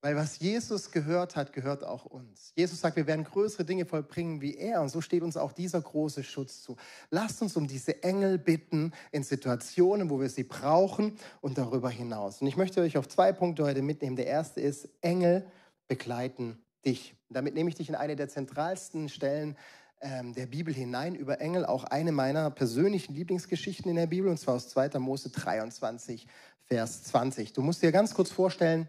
Weil 0.03 0.15
was 0.15 0.39
Jesus 0.39 0.91
gehört 0.91 1.37
hat, 1.37 1.53
gehört 1.53 1.83
auch 1.83 2.05
uns. 2.05 2.53
Jesus 2.55 2.81
sagt, 2.81 2.97
wir 2.97 3.07
werden 3.07 3.25
größere 3.25 3.65
Dinge 3.65 3.87
vollbringen 3.87 4.41
wie 4.41 4.55
er. 4.55 4.83
Und 4.83 4.91
so 4.91 5.01
steht 5.01 5.23
uns 5.23 5.37
auch 5.37 5.53
dieser 5.53 5.81
große 5.81 6.23
Schutz 6.23 6.63
zu. 6.63 6.77
Lasst 7.11 7.43
uns 7.43 7.57
um 7.57 7.67
diese 7.67 8.03
Engel 8.03 8.39
bitten 8.39 8.93
in 9.11 9.25
Situationen, 9.25 10.11
wo 10.11 10.21
wir 10.21 10.29
sie 10.29 10.45
brauchen 10.45 11.19
und 11.41 11.59
darüber 11.59 11.91
hinaus. 11.91 12.41
Und 12.41 12.47
ich 12.47 12.57
möchte 12.57 12.83
euch 12.83 12.99
auf 12.99 13.09
zwei 13.09 13.33
Punkte 13.33 13.65
heute 13.65 13.83
mitnehmen. 13.83 14.17
Der 14.17 14.27
erste 14.27 14.61
ist, 14.61 14.89
Engel 15.01 15.47
begleiten 15.89 16.59
dich. 16.85 17.17
Damit 17.29 17.55
nehme 17.55 17.69
ich 17.69 17.75
dich 17.75 17.89
in 17.89 17.95
eine 17.95 18.17
der 18.17 18.29
zentralsten 18.29 19.09
Stellen 19.09 19.57
ähm, 20.01 20.35
der 20.35 20.47
Bibel 20.47 20.73
hinein 20.73 21.15
über 21.15 21.41
Engel, 21.41 21.65
auch 21.65 21.85
eine 21.85 22.13
meiner 22.13 22.51
persönlichen 22.51 23.15
Lieblingsgeschichten 23.15 23.91
in 23.91 23.97
der 23.97 24.07
Bibel, 24.07 24.31
und 24.31 24.39
zwar 24.39 24.55
aus 24.55 24.69
2. 24.69 24.99
Mose 24.99 25.31
23, 25.31 26.27
Vers 26.65 27.05
20. 27.05 27.53
Du 27.53 27.63
musst 27.63 27.83
dir 27.83 27.93
ganz 27.93 28.15
kurz 28.15 28.31
vorstellen, 28.31 28.89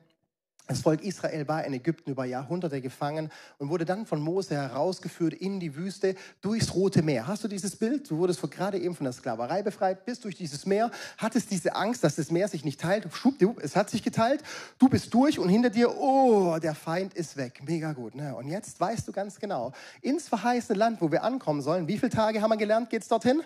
das 0.67 0.81
Volk 0.81 1.01
Israel 1.01 1.47
war 1.47 1.63
in 1.63 1.74
Ägypten 1.74 2.12
über 2.12 2.25
Jahrhunderte 2.25 2.81
gefangen 2.81 3.31
und 3.57 3.69
wurde 3.69 3.86
dann 3.86 4.05
von 4.05 4.19
Mose 4.19 4.55
herausgeführt 4.55 5.33
in 5.33 5.59
die 5.59 5.75
Wüste 5.75 6.15
durchs 6.41 6.75
Rote 6.75 7.01
Meer. 7.01 7.25
Hast 7.25 7.43
du 7.43 7.47
dieses 7.47 7.77
Bild? 7.77 8.09
Du 8.09 8.17
wurdest 8.17 8.41
gerade 8.51 8.77
eben 8.77 8.93
von 8.93 9.05
der 9.05 9.13
Sklaverei 9.13 9.63
befreit, 9.63 10.05
bist 10.05 10.25
durch 10.25 10.36
dieses 10.36 10.65
Meer, 10.65 10.91
hattest 11.17 11.51
diese 11.51 11.75
Angst, 11.75 12.03
dass 12.03 12.15
das 12.15 12.31
Meer 12.31 12.50
sich 12.50 12.65
nicht 12.65 12.81
teilt. 12.81 13.07
Schwuppdiwupp, 13.12 13.63
es 13.63 13.75
hat 13.77 13.89
sich 13.89 14.03
geteilt. 14.03 14.43
Du 14.77 14.89
bist 14.89 15.13
durch 15.13 15.39
und 15.39 15.47
hinter 15.47 15.69
dir, 15.69 15.97
oh, 15.97 16.57
der 16.59 16.75
Feind 16.75 17.13
ist 17.13 17.38
weg. 17.38 17.62
Mega 17.65 17.93
gut. 17.93 18.15
Ne? 18.15 18.36
Und 18.36 18.50
jetzt 18.50 18.79
weißt 18.79 19.07
du 19.07 19.13
ganz 19.13 19.39
genau, 19.39 19.71
ins 20.01 20.27
verheißene 20.27 20.77
Land, 20.77 21.01
wo 21.01 21.12
wir 21.12 21.24
ankommen 21.24 21.62
sollen, 21.62 21.88
wie 21.88 21.97
viele 21.97 22.12
Tage 22.12 22.41
haben 22.41 22.51
wir 22.51 22.57
gelernt, 22.57 22.89
geht 22.89 23.03
es 23.03 23.07
dorthin? 23.07 23.41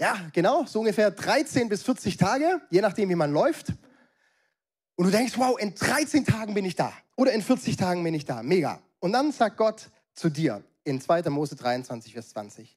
Ja, 0.00 0.16
genau, 0.32 0.64
so 0.64 0.78
ungefähr 0.78 1.10
13 1.10 1.68
bis 1.68 1.82
40 1.82 2.16
Tage, 2.16 2.60
je 2.70 2.80
nachdem, 2.80 3.08
wie 3.08 3.16
man 3.16 3.32
läuft. 3.32 3.72
Und 4.98 5.04
du 5.04 5.10
denkst, 5.12 5.38
wow, 5.38 5.56
in 5.56 5.76
13 5.76 6.24
Tagen 6.24 6.54
bin 6.54 6.64
ich 6.64 6.74
da. 6.74 6.92
Oder 7.14 7.32
in 7.32 7.40
40 7.40 7.76
Tagen 7.76 8.02
bin 8.02 8.14
ich 8.14 8.24
da. 8.24 8.42
Mega. 8.42 8.82
Und 8.98 9.12
dann 9.12 9.30
sagt 9.30 9.56
Gott 9.56 9.90
zu 10.12 10.28
dir 10.28 10.64
in 10.82 11.00
2. 11.00 11.22
Mose 11.30 11.54
23, 11.54 12.14
Vers 12.14 12.30
20, 12.30 12.76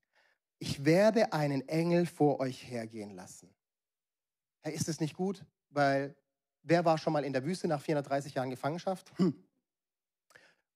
ich 0.59 0.85
werde 0.85 1.33
einen 1.33 1.67
Engel 1.67 2.05
vor 2.05 2.39
euch 2.39 2.69
hergehen 2.69 3.15
lassen. 3.15 3.49
Hey, 4.59 4.75
ist 4.75 4.87
es 4.87 4.99
nicht 4.99 5.15
gut? 5.15 5.43
Weil 5.71 6.15
wer 6.61 6.85
war 6.85 6.99
schon 6.99 7.11
mal 7.11 7.25
in 7.25 7.33
der 7.33 7.43
Wüste 7.43 7.67
nach 7.67 7.81
430 7.81 8.35
Jahren 8.35 8.51
Gefangenschaft? 8.51 9.11
Hm. 9.17 9.33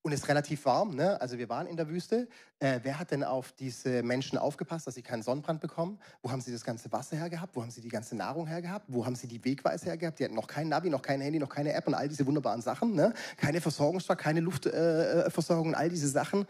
Und 0.06 0.12
es 0.12 0.20
ist 0.20 0.28
relativ 0.28 0.64
warm, 0.66 0.94
ne? 0.94 1.20
also 1.20 1.40
wir 1.40 1.50
waren 1.50 1.66
in 1.66 1.78
der 1.78 1.90
Wüste. 1.90 2.28
Äh, 2.60 2.80
wer 2.84 3.00
hat 3.00 3.10
denn 3.10 3.24
auf 3.24 3.54
diese 3.54 4.04
Menschen 4.04 4.38
aufgepasst, 4.38 4.86
dass 4.86 4.94
sie 4.94 5.02
keinen 5.02 5.24
Sonnenbrand 5.24 5.62
bekommen? 5.62 5.98
Wo 6.22 6.30
haben 6.30 6.42
sie 6.42 6.52
das 6.52 6.64
ganze 6.64 6.92
Wasser 6.92 7.18
hergehabt? 7.18 7.56
Wo 7.56 7.64
haben 7.64 7.72
sie 7.72 7.82
die 7.82 7.90
ganze 7.90 8.16
Nahrung 8.16 8.46
hergehabt? 8.46 8.86
Wo 8.88 9.04
haben 9.04 9.16
sie 9.16 9.26
die 9.26 9.44
Wegweise 9.44 9.88
hergehabt? 9.88 10.20
Die 10.20 10.26
hatten 10.26 10.36
noch 10.36 10.46
kein 10.46 10.70
Navi, 10.70 10.92
noch 10.92 11.02
kein 11.02 11.22
Handy, 11.22 11.40
noch 11.40 11.50
keine 11.50 11.74
App 11.74 11.88
und 11.88 11.96
all 11.96 12.08
diese 12.08 12.24
wunderbaren 12.28 12.62
Sachen. 12.62 12.94
Ne? 12.94 13.16
Keine 13.36 13.60
Versorgungsstock, 13.62 14.20
keine 14.20 14.42
Luftversorgung, 14.42 15.74
äh, 15.74 15.76
all 15.76 15.90
diese 15.90 16.08
Sachen. 16.08 16.46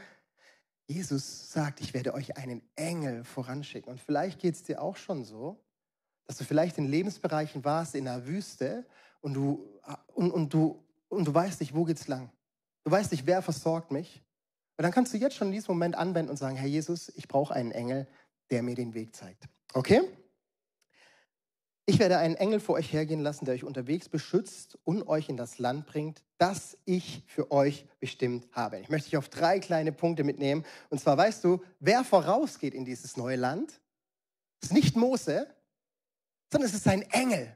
Jesus 0.87 1.53
sagt, 1.53 1.79
ich 1.79 1.93
werde 1.93 2.13
euch 2.13 2.35
einen 2.35 2.61
Engel 2.75 3.23
voranschicken. 3.23 3.89
Und 3.89 4.01
vielleicht 4.01 4.41
geht 4.41 4.55
es 4.55 4.63
dir 4.63 4.81
auch 4.81 4.97
schon 4.97 5.23
so, 5.23 5.63
dass 6.27 6.35
du 6.35 6.43
vielleicht 6.43 6.77
in 6.77 6.89
Lebensbereichen 6.89 7.63
warst 7.63 7.95
in 7.95 8.03
der 8.03 8.27
Wüste 8.27 8.85
und 9.21 9.33
du, 9.33 9.65
und, 10.13 10.31
und 10.31 10.53
du, 10.53 10.83
und 11.07 11.25
du 11.25 11.33
weißt 11.33 11.61
nicht, 11.61 11.73
wo 11.73 11.85
geht's 11.85 12.09
lang? 12.09 12.29
Du 12.85 12.91
weißt 12.91 13.11
nicht, 13.11 13.25
wer 13.25 13.41
versorgt 13.41 13.91
mich. 13.91 14.23
Und 14.77 14.83
dann 14.83 14.91
kannst 14.91 15.11
du 15.13 15.17
jetzt 15.17 15.35
schon 15.35 15.47
in 15.47 15.53
diesem 15.53 15.73
Moment 15.73 15.95
anwenden 15.95 16.29
und 16.29 16.37
sagen, 16.37 16.55
Herr 16.55 16.67
Jesus, 16.67 17.09
ich 17.15 17.27
brauche 17.27 17.53
einen 17.53 17.71
Engel, 17.71 18.07
der 18.51 18.61
mir 18.61 18.75
den 18.75 18.93
Weg 18.93 19.15
zeigt. 19.15 19.45
Okay? 19.73 20.01
Ich 21.87 21.97
werde 21.97 22.17
einen 22.17 22.35
Engel 22.35 22.59
vor 22.59 22.75
euch 22.75 22.93
hergehen 22.93 23.21
lassen, 23.21 23.45
der 23.45 23.55
euch 23.55 23.63
unterwegs 23.63 24.07
beschützt 24.07 24.77
und 24.83 25.07
euch 25.07 25.29
in 25.29 25.37
das 25.37 25.57
Land 25.57 25.87
bringt, 25.87 26.23
das 26.37 26.77
ich 26.85 27.23
für 27.27 27.51
euch 27.51 27.87
bestimmt 27.99 28.47
habe. 28.51 28.79
Ich 28.79 28.89
möchte 28.89 29.09
dich 29.09 29.17
auf 29.17 29.29
drei 29.29 29.59
kleine 29.59 29.91
Punkte 29.91 30.23
mitnehmen. 30.23 30.63
Und 30.89 30.99
zwar 30.99 31.17
weißt 31.17 31.43
du, 31.43 31.63
wer 31.79 32.03
vorausgeht 32.03 32.75
in 32.75 32.85
dieses 32.85 33.17
neue 33.17 33.35
Land, 33.35 33.81
ist 34.61 34.73
nicht 34.73 34.95
Mose, 34.95 35.47
sondern 36.51 36.69
es 36.69 36.75
ist 36.75 36.87
ein 36.87 37.01
Engel. 37.03 37.55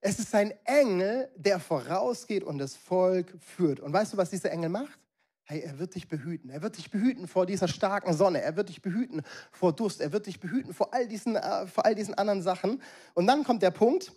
Es 0.00 0.18
ist 0.18 0.34
ein 0.34 0.52
Engel, 0.64 1.30
der 1.36 1.58
vorausgeht 1.58 2.44
und 2.44 2.58
das 2.58 2.76
Volk 2.76 3.34
führt. 3.40 3.80
Und 3.80 3.92
weißt 3.92 4.12
du, 4.12 4.16
was 4.16 4.30
dieser 4.30 4.50
Engel 4.50 4.68
macht? 4.68 4.98
Hey, 5.44 5.60
er 5.60 5.78
wird 5.78 5.94
dich 5.94 6.08
behüten. 6.08 6.50
Er 6.50 6.62
wird 6.62 6.76
dich 6.76 6.90
behüten 6.90 7.26
vor 7.26 7.46
dieser 7.46 7.68
starken 7.68 8.12
Sonne. 8.12 8.42
Er 8.42 8.56
wird 8.56 8.68
dich 8.68 8.82
behüten 8.82 9.22
vor 9.50 9.72
Durst. 9.72 10.00
Er 10.00 10.12
wird 10.12 10.26
dich 10.26 10.40
behüten 10.40 10.74
vor 10.74 10.92
all 10.92 11.08
diesen, 11.08 11.36
äh, 11.36 11.66
vor 11.66 11.84
all 11.84 11.94
diesen 11.94 12.14
anderen 12.14 12.42
Sachen. 12.42 12.82
Und 13.14 13.26
dann 13.26 13.44
kommt 13.44 13.62
der 13.62 13.70
Punkt, 13.70 14.12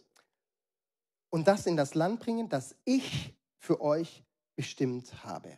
und 1.32 1.48
das 1.48 1.66
in 1.66 1.76
das 1.76 1.96
Land 1.96 2.20
bringen, 2.20 2.50
das 2.50 2.76
ich 2.86 3.34
für 3.58 3.82
euch 3.82 4.24
bestimmt 4.56 5.24
habe. 5.24 5.58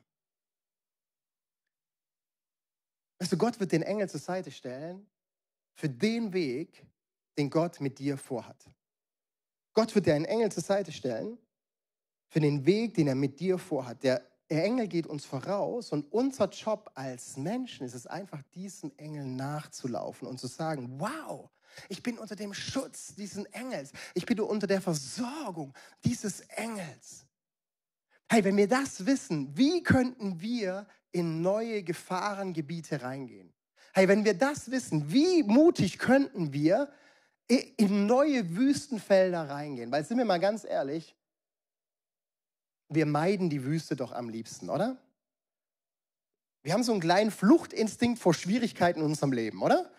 Weißt 3.19 3.31
du, 3.31 3.37
Gott 3.37 3.59
wird 3.59 3.71
den 3.71 3.81
Engel 3.81 4.09
zur 4.09 4.19
Seite 4.19 4.51
stellen 4.51 5.05
für 5.73 5.89
den 5.89 6.31
Weg, 6.33 6.85
den 7.37 7.49
Gott 7.49 7.81
mit 7.81 7.97
dir 7.99 8.17
vorhat. 8.17 8.69
Gott 9.73 9.93
wird 9.95 10.05
dir 10.05 10.15
einen 10.15 10.25
Engel 10.25 10.51
zur 10.51 10.63
Seite 10.63 10.91
stellen 10.91 11.37
für 12.29 12.39
den 12.39 12.65
Weg, 12.65 12.93
den 12.93 13.07
er 13.07 13.15
mit 13.15 13.39
dir 13.39 13.57
vorhat. 13.57 14.03
Der 14.03 14.23
Engel 14.49 14.87
geht 14.87 15.07
uns 15.07 15.25
voraus 15.25 15.91
und 15.91 16.11
unser 16.11 16.49
Job 16.49 16.91
als 16.93 17.37
Menschen 17.37 17.85
ist 17.85 17.95
es 17.95 18.07
einfach, 18.07 18.41
diesem 18.53 18.91
Engel 18.97 19.25
nachzulaufen 19.25 20.27
und 20.27 20.39
zu 20.39 20.47
sagen, 20.47 20.99
wow, 20.99 21.49
ich 21.89 22.03
bin 22.03 22.19
unter 22.19 22.35
dem 22.35 22.53
Schutz 22.53 23.15
dieses 23.15 23.45
Engels. 23.45 23.91
Ich 24.13 24.25
bin 24.25 24.39
unter 24.39 24.67
der 24.67 24.81
Versorgung 24.81 25.73
dieses 26.03 26.41
Engels. 26.41 27.25
Hey, 28.29 28.43
wenn 28.43 28.57
wir 28.57 28.67
das 28.67 29.05
wissen, 29.05 29.55
wie 29.57 29.83
könnten 29.83 30.39
wir 30.39 30.87
in 31.11 31.41
neue 31.41 31.83
Gefahrengebiete 31.83 33.01
reingehen? 33.01 33.53
Hey, 33.93 34.07
wenn 34.07 34.25
wir 34.25 34.33
das 34.33 34.71
wissen, 34.71 35.11
wie 35.11 35.43
mutig 35.43 35.99
könnten 35.99 36.51
wir 36.53 36.91
in 37.47 38.05
neue 38.05 38.55
Wüstenfelder 38.55 39.49
reingehen. 39.49 39.91
Weil 39.91 40.05
sind 40.05 40.17
wir 40.17 40.25
mal 40.25 40.39
ganz 40.39 40.63
ehrlich, 40.63 41.15
wir 42.89 43.05
meiden 43.05 43.49
die 43.49 43.63
Wüste 43.63 43.95
doch 43.95 44.11
am 44.11 44.29
liebsten, 44.29 44.69
oder? 44.69 44.97
Wir 46.63 46.73
haben 46.73 46.83
so 46.83 46.93
einen 46.93 47.01
kleinen 47.01 47.31
Fluchtinstinkt 47.31 48.19
vor 48.19 48.33
Schwierigkeiten 48.33 48.99
in 48.99 49.05
unserem 49.05 49.33
Leben, 49.33 49.61
oder? 49.61 49.91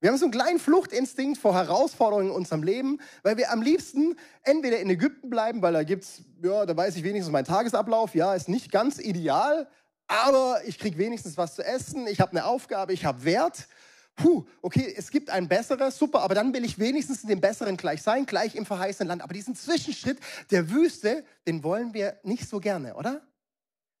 Wir 0.00 0.10
haben 0.10 0.18
so 0.18 0.24
einen 0.24 0.32
kleinen 0.32 0.58
Fluchtinstinkt 0.58 1.38
vor 1.38 1.54
Herausforderungen 1.54 2.28
in 2.28 2.34
unserem 2.34 2.62
Leben, 2.62 3.00
weil 3.22 3.36
wir 3.36 3.52
am 3.52 3.62
liebsten 3.62 4.16
entweder 4.42 4.80
in 4.80 4.90
Ägypten 4.90 5.30
bleiben, 5.30 5.62
weil 5.62 5.72
da 5.72 5.84
gibt's, 5.84 6.22
ja, 6.42 6.66
da 6.66 6.76
weiß 6.76 6.96
ich 6.96 7.04
wenigstens 7.04 7.32
meinen 7.32 7.44
Tagesablauf, 7.44 8.14
ja, 8.14 8.34
ist 8.34 8.48
nicht 8.48 8.72
ganz 8.72 8.98
ideal, 8.98 9.68
aber 10.08 10.60
ich 10.66 10.78
kriege 10.78 10.98
wenigstens 10.98 11.36
was 11.36 11.54
zu 11.54 11.64
essen, 11.64 12.06
ich 12.06 12.20
habe 12.20 12.32
eine 12.32 12.46
Aufgabe, 12.46 12.92
ich 12.92 13.04
habe 13.04 13.24
Wert. 13.24 13.68
Puh, 14.14 14.44
okay, 14.60 14.92
es 14.96 15.10
gibt 15.10 15.30
ein 15.30 15.48
besseres, 15.48 15.96
super, 15.96 16.20
aber 16.20 16.34
dann 16.34 16.52
will 16.52 16.64
ich 16.64 16.78
wenigstens 16.78 17.22
in 17.22 17.28
dem 17.28 17.40
Besseren 17.40 17.76
gleich 17.76 18.02
sein, 18.02 18.26
gleich 18.26 18.54
im 18.54 18.66
verheißenen 18.66 19.08
Land. 19.08 19.22
Aber 19.22 19.32
diesen 19.32 19.54
Zwischenschritt 19.54 20.18
der 20.50 20.70
Wüste, 20.70 21.24
den 21.46 21.64
wollen 21.64 21.94
wir 21.94 22.18
nicht 22.22 22.46
so 22.46 22.60
gerne, 22.60 22.94
oder? 22.94 23.22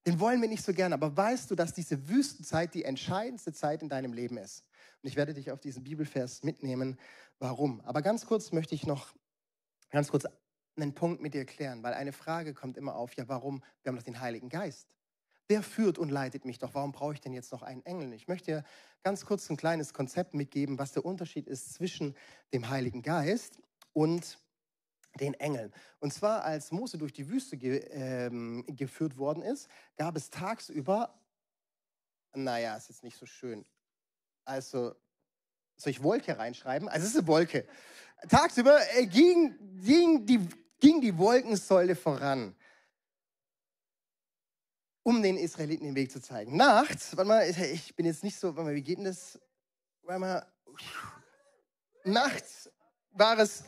Den 0.06 0.20
wollen 0.20 0.42
wir 0.42 0.48
nicht 0.48 0.64
so 0.64 0.74
gerne. 0.74 0.94
Aber 0.94 1.16
weißt 1.16 1.50
du, 1.50 1.54
dass 1.54 1.72
diese 1.72 2.08
Wüstenzeit 2.08 2.74
die 2.74 2.84
entscheidendste 2.84 3.52
Zeit 3.52 3.82
in 3.82 3.88
deinem 3.88 4.12
Leben 4.12 4.36
ist? 4.36 4.64
Und 5.02 5.08
ich 5.08 5.16
werde 5.16 5.32
dich 5.32 5.50
auf 5.50 5.60
diesen 5.60 5.84
Bibelvers 5.84 6.42
mitnehmen. 6.42 6.98
Warum? 7.38 7.80
Aber 7.82 8.02
ganz 8.02 8.26
kurz 8.26 8.52
möchte 8.52 8.74
ich 8.74 8.86
noch 8.86 9.14
ganz 9.90 10.10
kurz 10.10 10.26
einen 10.76 10.94
Punkt 10.94 11.20
mit 11.20 11.34
dir 11.34 11.44
klären, 11.44 11.82
weil 11.82 11.94
eine 11.94 12.12
Frage 12.12 12.54
kommt 12.54 12.76
immer 12.76 12.96
auf, 12.96 13.14
ja, 13.16 13.28
warum? 13.28 13.62
Wir 13.82 13.90
haben 13.90 13.96
doch 13.96 14.04
den 14.04 14.20
Heiligen 14.20 14.48
Geist. 14.48 14.96
Wer 15.48 15.62
führt 15.62 15.98
und 15.98 16.10
leitet 16.10 16.44
mich 16.44 16.58
doch? 16.58 16.74
Warum 16.74 16.92
brauche 16.92 17.14
ich 17.14 17.20
denn 17.20 17.32
jetzt 17.32 17.52
noch 17.52 17.62
einen 17.62 17.84
Engel? 17.84 18.12
Ich 18.12 18.28
möchte 18.28 18.52
dir 18.52 18.64
ganz 19.02 19.26
kurz 19.26 19.50
ein 19.50 19.56
kleines 19.56 19.92
Konzept 19.92 20.34
mitgeben, 20.34 20.78
was 20.78 20.92
der 20.92 21.04
Unterschied 21.04 21.46
ist 21.46 21.74
zwischen 21.74 22.16
dem 22.52 22.68
Heiligen 22.68 23.02
Geist 23.02 23.58
und 23.92 24.38
den 25.20 25.34
Engeln. 25.34 25.72
Und 26.00 26.12
zwar, 26.12 26.44
als 26.44 26.72
Mose 26.72 26.98
durch 26.98 27.12
die 27.12 27.28
Wüste 27.28 27.56
ge, 27.56 27.78
ähm, 27.90 28.64
geführt 28.68 29.18
worden 29.18 29.42
ist, 29.42 29.68
gab 29.96 30.16
es 30.16 30.30
tagsüber, 30.30 31.20
naja, 32.34 32.76
ist 32.76 32.88
jetzt 32.88 33.04
nicht 33.04 33.18
so 33.18 33.26
schön. 33.26 33.64
Also, 34.44 34.94
soll 35.76 35.90
ich 35.90 36.02
Wolke 36.02 36.38
reinschreiben? 36.38 36.88
Also, 36.88 37.04
es 37.04 37.12
ist 37.12 37.18
eine 37.18 37.26
Wolke. 37.26 37.66
Tagsüber 38.28 38.78
äh, 38.94 39.06
ging, 39.06 39.54
ging, 39.82 40.24
die, 40.24 40.48
ging 40.80 41.00
die 41.00 41.16
Wolkensäule 41.18 41.94
voran, 41.94 42.54
um 45.02 45.22
den 45.22 45.36
Israeliten 45.36 45.86
den 45.86 45.94
Weg 45.94 46.12
zu 46.12 46.20
zeigen. 46.20 46.56
Nachts, 46.56 47.16
warte 47.16 47.28
mal, 47.28 47.48
ich 47.48 47.94
bin 47.96 48.06
jetzt 48.06 48.22
nicht 48.22 48.38
so, 48.38 48.48
warte 48.48 48.62
mal, 48.62 48.74
wie 48.74 48.82
geht 48.82 48.98
denn 48.98 49.04
das? 49.04 49.38
Warte 50.02 50.20
mal, 50.20 50.46
nachts 52.04 52.70
war 53.12 53.38
es 53.38 53.64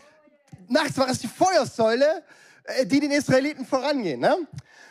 nachts 0.69 0.97
war 0.99 1.09
es 1.09 1.19
die 1.19 1.29
Feuersäule, 1.29 2.23
äh, 2.65 2.87
die 2.87 3.01
den 3.01 3.11
Israeliten 3.11 3.65
vorangehen. 3.65 4.21
Ne? 4.21 4.37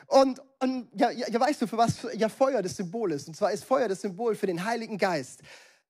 Und, 0.08 0.42
und 0.60 0.90
ja, 0.94 1.12
ja, 1.12 1.40
weißt 1.40 1.62
du, 1.62 1.68
für 1.68 1.78
was 1.78 1.96
ja 2.14 2.30
Feuer 2.30 2.62
das 2.62 2.76
Symbol 2.76 3.12
ist? 3.12 3.28
Und 3.28 3.36
zwar 3.36 3.52
ist 3.52 3.64
Feuer 3.64 3.88
das 3.88 4.02
Symbol 4.02 4.36
für 4.36 4.48
den 4.48 4.64
Heiligen 4.64 4.98
Geist, 4.98 5.42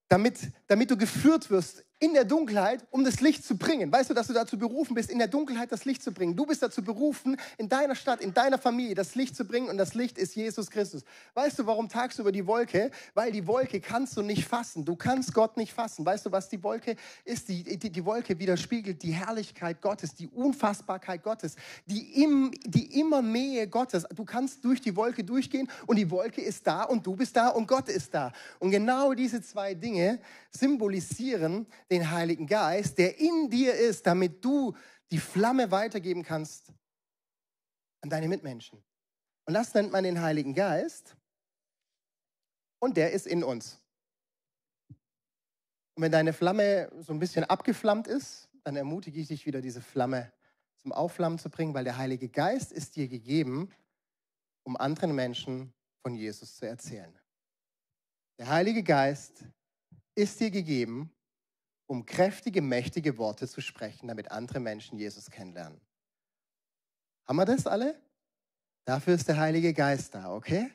damit, 0.07 0.39
damit 0.67 0.91
du 0.91 0.97
geführt 0.97 1.49
wirst 1.49 1.83
in 2.03 2.13
der 2.13 2.25
Dunkelheit, 2.25 2.85
um 2.91 3.05
das 3.05 3.21
Licht 3.21 3.45
zu 3.45 3.57
bringen. 3.57 3.89
Weißt 3.89 4.09
du, 4.09 4.13
dass 4.13 4.27
du 4.27 4.33
dazu 4.33 4.57
berufen 4.57 4.93
bist, 4.93 5.09
in 5.09 5.19
der 5.19 5.29
Dunkelheit 5.29 5.71
das 5.71 5.85
Licht 5.85 6.03
zu 6.03 6.11
bringen? 6.11 6.35
Du 6.35 6.45
bist 6.45 6.61
dazu 6.61 6.83
berufen, 6.83 7.37
in 7.57 7.69
deiner 7.69 7.95
Stadt, 7.95 8.19
in 8.19 8.33
deiner 8.33 8.57
Familie 8.57 8.93
das 8.93 9.15
Licht 9.15 9.37
zu 9.37 9.45
bringen 9.45 9.69
und 9.69 9.77
das 9.77 9.93
Licht 9.93 10.17
ist 10.17 10.35
Jesus 10.35 10.69
Christus. 10.69 11.05
Weißt 11.33 11.59
du, 11.59 11.65
warum 11.65 11.87
tagsüber 11.87 12.33
die 12.33 12.45
Wolke? 12.45 12.91
Weil 13.13 13.31
die 13.31 13.47
Wolke 13.47 13.79
kannst 13.79 14.17
du 14.17 14.21
nicht 14.21 14.45
fassen. 14.45 14.83
Du 14.83 14.97
kannst 14.97 15.33
Gott 15.33 15.55
nicht 15.55 15.71
fassen. 15.71 16.05
Weißt 16.05 16.25
du, 16.25 16.31
was 16.33 16.49
die 16.49 16.61
Wolke 16.61 16.97
ist? 17.23 17.47
Die, 17.47 17.63
die, 17.63 17.89
die 17.89 18.03
Wolke 18.03 18.37
widerspiegelt 18.37 19.01
die 19.01 19.13
Herrlichkeit 19.13 19.81
Gottes, 19.81 20.13
die 20.13 20.27
Unfassbarkeit 20.27 21.23
Gottes, 21.23 21.55
die, 21.85 22.21
im, 22.21 22.51
die 22.65 22.99
immer 22.99 23.21
Nähe 23.21 23.65
Gottes. 23.69 24.05
Du 24.13 24.25
kannst 24.25 24.65
durch 24.65 24.81
die 24.81 24.93
Wolke 24.97 25.23
durchgehen 25.23 25.69
und 25.87 25.95
die 25.95 26.11
Wolke 26.11 26.41
ist 26.41 26.67
da 26.67 26.83
und 26.83 27.07
du 27.07 27.15
bist 27.15 27.37
da 27.37 27.47
und 27.47 27.65
Gott 27.65 27.87
ist 27.87 28.13
da. 28.13 28.33
Und 28.59 28.71
genau 28.71 29.13
diese 29.13 29.41
zwei 29.41 29.73
Dinge 29.73 30.19
symbolisieren 30.51 31.65
den 31.93 32.11
Heiligen 32.11 32.47
Geist, 32.47 32.97
der 32.97 33.19
in 33.19 33.49
dir 33.49 33.73
ist, 33.73 34.05
damit 34.07 34.43
du 34.43 34.75
die 35.11 35.19
Flamme 35.19 35.71
weitergeben 35.71 36.23
kannst 36.23 36.73
an 38.01 38.09
deine 38.09 38.27
Mitmenschen. 38.27 38.83
Und 39.45 39.53
das 39.53 39.73
nennt 39.73 39.91
man 39.91 40.03
den 40.03 40.21
Heiligen 40.21 40.53
Geist. 40.53 41.15
Und 42.79 42.97
der 42.97 43.11
ist 43.11 43.27
in 43.27 43.43
uns. 43.43 43.79
Und 45.95 46.01
wenn 46.01 46.11
deine 46.11 46.33
Flamme 46.33 46.91
so 46.99 47.13
ein 47.13 47.19
bisschen 47.19 47.43
abgeflammt 47.43 48.07
ist, 48.07 48.49
dann 48.63 48.75
ermutige 48.75 49.19
ich 49.19 49.27
dich 49.27 49.45
wieder, 49.45 49.61
diese 49.61 49.81
Flamme 49.81 50.33
zum 50.77 50.91
Aufflammen 50.91 51.37
zu 51.37 51.49
bringen, 51.49 51.73
weil 51.73 51.83
der 51.83 51.97
Heilige 51.97 52.27
Geist 52.27 52.71
ist 52.71 52.95
dir 52.95 53.07
gegeben, 53.07 53.71
um 54.63 54.75
anderen 54.77 55.13
Menschen 55.13 55.73
von 56.01 56.15
Jesus 56.15 56.55
zu 56.55 56.67
erzählen. 56.67 57.13
Der 58.39 58.47
Heilige 58.47 58.83
Geist 58.83 59.45
ist 60.15 60.39
dir 60.39 60.49
gegeben, 60.49 61.13
um 61.93 62.07
kräftige, 62.07 62.61
mächtige 62.63 63.19
Worte 63.19 63.47
zu 63.47 63.61
sprechen, 63.61 64.07
damit 64.07 64.31
andere 64.31 64.59
Menschen 64.59 64.97
Jesus 64.97 65.29
kennenlernen. 65.29 65.79
Haben 67.27 67.35
wir 67.37 67.45
das 67.45 67.67
alle? 67.67 68.01
Dafür 68.83 69.13
ist 69.13 69.27
der 69.27 69.37
Heilige 69.37 69.73
Geist 69.73 70.15
da, 70.15 70.33
okay? 70.33 70.71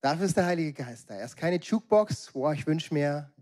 Dafür 0.00 0.26
ist 0.26 0.36
der 0.36 0.46
Heilige 0.46 0.72
Geist 0.72 1.10
da. 1.10 1.16
Er 1.16 1.24
ist 1.24 1.36
keine 1.36 1.56
Jukebox, 1.56 2.30
boah, 2.32 2.52
ich 2.52 2.66
wünsche 2.66 2.94
mir. 2.94 3.32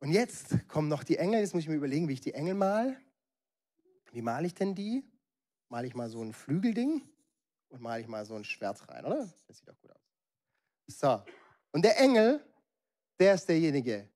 Und 0.00 0.12
jetzt 0.12 0.66
kommen 0.66 0.88
noch 0.88 1.04
die 1.04 1.18
Engel. 1.18 1.40
Jetzt 1.40 1.52
muss 1.52 1.64
ich 1.64 1.68
mir 1.68 1.74
überlegen, 1.74 2.08
wie 2.08 2.14
ich 2.14 2.22
die 2.22 2.32
Engel 2.32 2.54
mal. 2.54 2.96
Wie 4.12 4.22
male 4.22 4.46
ich 4.46 4.54
denn 4.54 4.74
die? 4.74 5.04
Male 5.68 5.86
ich 5.86 5.94
mal 5.94 6.08
so 6.08 6.22
ein 6.22 6.32
Flügelding 6.32 7.02
und 7.68 7.82
male 7.82 8.00
ich 8.00 8.08
mal 8.08 8.24
so 8.24 8.34
ein 8.34 8.44
Schwert 8.44 8.88
rein, 8.88 9.04
oder? 9.04 9.28
Das 9.46 9.58
sieht 9.58 9.68
doch 9.68 9.78
gut 9.78 9.90
aus. 9.90 10.00
So. 10.86 11.22
Und 11.72 11.84
der 11.84 12.00
Engel 12.00 12.42
der 13.18 13.34
ist 13.34 13.48
derjenige, 13.48 14.08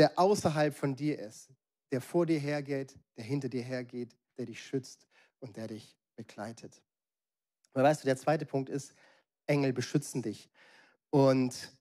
der 0.00 0.18
außerhalb 0.18 0.74
von 0.74 0.96
dir 0.96 1.18
ist, 1.18 1.50
der 1.92 2.00
vor 2.00 2.24
dir 2.24 2.38
hergeht, 2.38 2.98
der 3.18 3.24
hinter 3.24 3.50
dir 3.50 3.62
hergeht, 3.62 4.16
der 4.38 4.46
dich 4.46 4.64
schützt 4.64 5.06
und 5.40 5.58
der 5.58 5.68
dich 5.68 5.94
begleitet. 6.16 6.80
Aber 7.74 7.84
weißt 7.84 8.02
du, 8.02 8.06
der 8.06 8.16
zweite 8.16 8.46
Punkt 8.46 8.70
ist, 8.70 8.94
Engel 9.46 9.74
beschützen 9.74 10.22
dich. 10.22 10.48
Und 11.10 11.76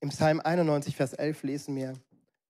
im 0.00 0.08
Psalm 0.08 0.40
91, 0.40 0.96
Vers 0.96 1.12
11 1.12 1.42
lesen 1.42 1.76
wir, 1.76 1.92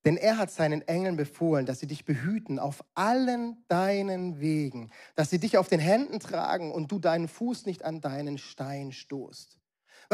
denn 0.05 0.17
er 0.17 0.39
hat 0.39 0.53
seinen 0.53 0.83
Engeln 0.83 1.17
befohlen, 1.17 1.67
dass 1.67 1.81
sie 1.81 1.89
dich 1.89 2.05
behüten 2.05 2.61
auf 2.61 2.85
allen 2.95 3.65
deinen 3.67 4.39
Wegen, 4.39 4.93
dass 5.17 5.31
sie 5.31 5.41
dich 5.41 5.59
auf 5.59 5.67
den 5.67 5.81
Händen 5.81 6.21
tragen 6.21 6.71
und 6.71 6.93
du 6.93 7.01
deinen 7.01 7.27
Fuß 7.27 7.67
nicht 7.67 7.85
an 7.85 8.01
deinen 8.01 8.39
Stein 8.39 8.93
stoßt. 8.93 9.59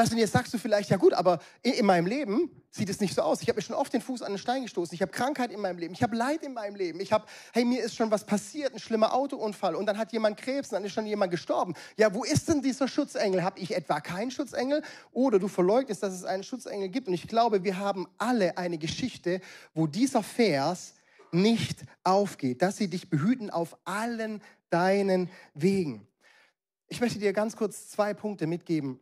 Weißt 0.00 0.12
du, 0.12 0.16
jetzt 0.16 0.32
sagst 0.32 0.54
du 0.54 0.56
vielleicht, 0.56 0.88
ja 0.88 0.96
gut, 0.96 1.12
aber 1.12 1.40
in 1.60 1.84
meinem 1.84 2.06
Leben 2.06 2.50
sieht 2.70 2.88
es 2.88 3.00
nicht 3.00 3.14
so 3.14 3.20
aus. 3.20 3.42
Ich 3.42 3.48
habe 3.48 3.58
mir 3.58 3.62
schon 3.62 3.76
oft 3.76 3.92
den 3.92 4.00
Fuß 4.00 4.22
an 4.22 4.32
den 4.32 4.38
Stein 4.38 4.62
gestoßen. 4.62 4.94
Ich 4.94 5.02
habe 5.02 5.12
Krankheit 5.12 5.52
in 5.52 5.60
meinem 5.60 5.76
Leben. 5.76 5.92
Ich 5.92 6.02
habe 6.02 6.16
Leid 6.16 6.42
in 6.42 6.54
meinem 6.54 6.74
Leben. 6.74 7.00
Ich 7.00 7.12
habe, 7.12 7.26
hey, 7.52 7.66
mir 7.66 7.82
ist 7.82 7.96
schon 7.96 8.10
was 8.10 8.24
passiert, 8.24 8.72
ein 8.72 8.78
schlimmer 8.78 9.12
Autounfall 9.12 9.74
und 9.74 9.84
dann 9.84 9.98
hat 9.98 10.10
jemand 10.14 10.38
Krebs 10.38 10.70
und 10.70 10.76
dann 10.76 10.84
ist 10.84 10.94
schon 10.94 11.04
jemand 11.04 11.30
gestorben. 11.30 11.74
Ja, 11.98 12.14
wo 12.14 12.24
ist 12.24 12.48
denn 12.48 12.62
dieser 12.62 12.88
Schutzengel? 12.88 13.44
Habe 13.44 13.60
ich 13.60 13.76
etwa 13.76 14.00
keinen 14.00 14.30
Schutzengel? 14.30 14.80
Oder 15.12 15.38
du 15.38 15.48
verleugnest, 15.48 16.02
dass 16.02 16.14
es 16.14 16.24
einen 16.24 16.44
Schutzengel 16.44 16.88
gibt. 16.88 17.06
Und 17.06 17.12
ich 17.12 17.28
glaube, 17.28 17.62
wir 17.62 17.76
haben 17.76 18.08
alle 18.16 18.56
eine 18.56 18.78
Geschichte, 18.78 19.42
wo 19.74 19.86
dieser 19.86 20.22
Vers 20.22 20.94
nicht 21.30 21.80
aufgeht, 22.04 22.62
dass 22.62 22.78
sie 22.78 22.88
dich 22.88 23.10
behüten 23.10 23.50
auf 23.50 23.76
allen 23.84 24.40
deinen 24.70 25.28
Wegen. 25.52 26.08
Ich 26.88 27.02
möchte 27.02 27.18
dir 27.18 27.34
ganz 27.34 27.54
kurz 27.54 27.90
zwei 27.90 28.14
Punkte 28.14 28.46
mitgeben, 28.46 28.98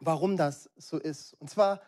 warum 0.00 0.36
das 0.36 0.70
so 0.76 0.98
ist. 0.98 1.34
Und 1.34 1.50
zwar, 1.50 1.80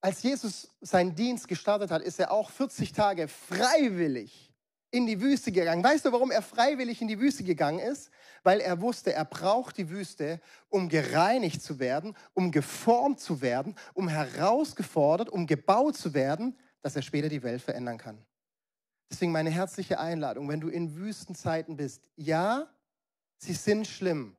als 0.00 0.22
Jesus 0.22 0.68
seinen 0.80 1.14
Dienst 1.14 1.48
gestartet 1.48 1.90
hat, 1.90 2.02
ist 2.02 2.20
er 2.20 2.32
auch 2.32 2.50
40 2.50 2.92
Tage 2.92 3.28
freiwillig 3.28 4.52
in 4.90 5.06
die 5.06 5.20
Wüste 5.20 5.50
gegangen. 5.50 5.82
Weißt 5.82 6.04
du, 6.04 6.12
warum 6.12 6.30
er 6.30 6.40
freiwillig 6.40 7.02
in 7.02 7.08
die 7.08 7.18
Wüste 7.18 7.42
gegangen 7.42 7.80
ist? 7.80 8.10
Weil 8.44 8.60
er 8.60 8.80
wusste, 8.80 9.12
er 9.12 9.24
braucht 9.24 9.76
die 9.76 9.90
Wüste, 9.90 10.40
um 10.68 10.88
gereinigt 10.88 11.62
zu 11.62 11.80
werden, 11.80 12.16
um 12.32 12.52
geformt 12.52 13.18
zu 13.18 13.40
werden, 13.40 13.74
um 13.94 14.08
herausgefordert, 14.08 15.30
um 15.30 15.46
gebaut 15.46 15.96
zu 15.96 16.14
werden, 16.14 16.56
dass 16.80 16.94
er 16.94 17.02
später 17.02 17.28
die 17.28 17.42
Welt 17.42 17.60
verändern 17.60 17.98
kann. 17.98 18.24
Deswegen 19.10 19.32
meine 19.32 19.50
herzliche 19.50 19.98
Einladung, 19.98 20.48
wenn 20.48 20.60
du 20.60 20.68
in 20.68 20.94
Wüstenzeiten 20.94 21.76
bist, 21.76 22.08
ja, 22.14 22.68
sie 23.38 23.54
sind 23.54 23.86
schlimm. 23.86 24.36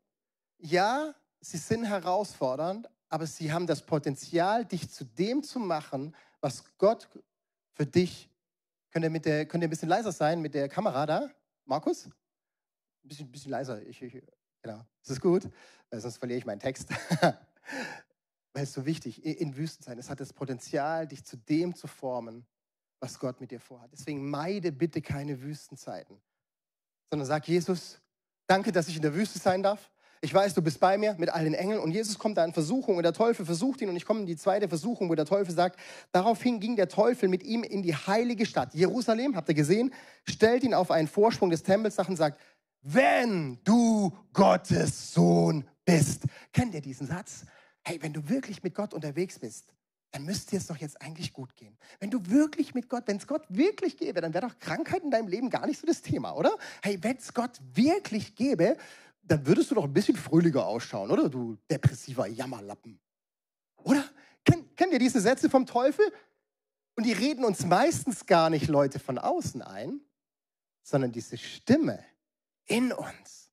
Ja, 0.58 1.16
sie 1.46 1.58
sind 1.58 1.86
herausfordernd, 1.86 2.90
aber 3.10 3.28
sie 3.28 3.52
haben 3.52 3.68
das 3.68 3.86
Potenzial, 3.86 4.66
dich 4.66 4.90
zu 4.90 5.06
dem 5.06 5.44
zu 5.44 5.60
machen, 5.60 6.16
was 6.42 6.64
Gott 6.78 7.08
für 7.74 7.86
dich. 7.86 8.30
Könnt 8.92 9.06
ihr, 9.06 9.12
mit 9.12 9.26
der, 9.26 9.46
könnt 9.46 9.64
ihr 9.64 9.68
ein 9.68 9.70
bisschen 9.70 9.90
leiser 9.90 10.12
sein 10.12 10.42
mit 10.42 10.54
der 10.54 10.68
Kamera 10.70 11.06
da? 11.06 11.30
Markus? 11.66 12.08
Ein 12.08 12.14
bisschen, 13.04 13.32
bisschen 13.32 13.52
leiser. 13.52 13.86
Ich, 13.86 14.02
ich, 14.02 14.24
genau. 14.62 14.80
Ist 15.02 15.12
das 15.12 15.22
gut? 15.22 15.48
Weil 15.90 16.00
sonst 16.00 16.18
verliere 16.18 16.40
ich 16.40 16.46
meinen 16.46 16.60
Text. 16.60 16.90
Weil 18.54 18.64
es 18.64 18.74
so 18.74 18.86
wichtig 18.86 19.24
in 19.24 19.56
Wüsten 19.56 19.84
sein. 19.84 20.00
Es 20.00 20.10
hat 20.10 20.20
das 20.20 20.34
Potenzial, 20.34 21.08
dich 21.08 21.26
zu 21.26 21.38
dem 21.38 21.76
zu 21.76 21.88
formen, 21.88 22.46
was 23.00 23.20
Gott 23.20 23.40
mit 23.42 23.52
dir 23.52 23.60
vorhat. 23.60 23.92
Deswegen 23.92 24.30
meide 24.30 24.72
bitte 24.72 25.02
keine 25.02 25.42
Wüstenzeiten, 25.42 26.22
sondern 27.10 27.28
sag 27.28 27.48
Jesus, 27.48 28.00
danke, 28.48 28.72
dass 28.72 28.88
ich 28.88 28.96
in 28.96 29.02
der 29.02 29.14
Wüste 29.14 29.38
sein 29.38 29.62
darf. 29.62 29.92
Ich 30.26 30.34
weiß, 30.34 30.56
du 30.56 30.62
bist 30.64 30.80
bei 30.80 30.98
mir 30.98 31.16
mit 31.20 31.30
all 31.30 31.44
den 31.44 31.54
Engeln. 31.54 31.80
Und 31.80 31.92
Jesus 31.92 32.18
kommt 32.18 32.38
da 32.38 32.44
in 32.44 32.52
Versuchung 32.52 32.98
und 32.98 33.04
der 33.04 33.14
Teufel 33.14 33.46
versucht 33.46 33.80
ihn. 33.82 33.90
Und 33.90 33.96
ich 33.96 34.06
komme 34.06 34.22
in 34.22 34.26
die 34.26 34.36
zweite 34.36 34.68
Versuchung, 34.68 35.08
wo 35.08 35.14
der 35.14 35.26
Teufel 35.26 35.54
sagt, 35.54 35.80
daraufhin 36.12 36.60
ging 36.60 36.76
der 36.76 36.90
Teufel 36.90 37.30
mit 37.30 37.44
ihm 37.44 37.64
in 37.64 37.84
die 37.84 37.96
heilige 37.96 38.48
Stadt. 38.48 38.74
Jerusalem, 38.74 39.36
habt 39.36 39.48
ihr 39.50 39.56
gesehen, 39.56 39.94
stellt 40.24 40.64
ihn 40.64 40.74
auf 40.74 40.90
einen 40.90 41.08
Vorsprung 41.08 41.52
des 41.52 41.62
Tempels 41.62 41.96
nach 41.98 42.10
und 42.10 42.16
sagt, 42.16 42.42
wenn 42.82 43.60
du 43.64 44.12
Gottes 44.34 45.14
Sohn 45.14 45.64
bist. 45.86 46.24
Kennt 46.52 46.74
ihr 46.74 46.82
diesen 46.82 47.06
Satz? 47.06 47.46
Hey, 47.84 48.00
wenn 48.02 48.14
du 48.14 48.28
wirklich 48.28 48.64
mit 48.64 48.74
Gott 48.74 48.96
unterwegs 48.96 49.38
bist, 49.38 49.76
dann 50.16 50.24
müsste 50.24 50.56
es 50.56 50.68
doch 50.68 50.78
jetzt 50.78 51.02
eigentlich 51.02 51.34
gut 51.34 51.56
gehen. 51.58 51.78
Wenn 52.00 52.10
du 52.10 52.26
wirklich 52.28 52.74
mit 52.74 52.88
Gott, 52.88 53.04
wenn 53.08 53.18
es 53.18 53.28
Gott 53.28 53.44
wirklich 53.50 53.98
gäbe, 53.98 54.22
dann 54.22 54.34
wäre 54.34 54.48
doch 54.48 54.58
Krankheit 54.60 55.04
in 55.04 55.12
deinem 55.12 55.28
Leben 55.28 55.50
gar 55.50 55.68
nicht 55.68 55.78
so 55.78 55.86
das 55.86 56.02
Thema, 56.02 56.36
oder? 56.38 56.56
Hey, 56.82 56.98
wenn 57.02 57.18
es 57.18 57.34
Gott 57.34 57.60
wirklich 57.74 58.34
gäbe, 58.36 58.78
dann 59.28 59.46
würdest 59.46 59.72
du 59.72 59.76
doch 59.76 59.84
ein 59.84 59.94
bisschen 59.94 60.16
fröhlicher 60.16 60.66
ausschauen, 60.66 61.12
oder? 61.12 61.30
Du 61.30 61.58
depressiver 61.70 62.28
Jammerlappen. 62.28 63.00
Oder? 63.84 64.04
Kennt, 64.44 64.78
kennt 64.78 64.94
ihr 64.94 65.00
diese 65.00 65.20
Sätze 65.20 65.50
vom 65.50 65.66
Teufel? 65.66 66.06
Und 66.96 67.06
die 67.06 67.14
reden 67.14 67.44
uns 67.44 67.66
meistens 67.66 68.26
gar 68.26 68.50
nicht 68.50 68.68
Leute 68.68 69.00
von 69.00 69.18
außen 69.18 69.62
ein, 69.62 70.00
sondern 70.84 71.12
diese 71.12 71.38
Stimme 71.38 72.04
in 72.66 72.92
uns 72.92 73.46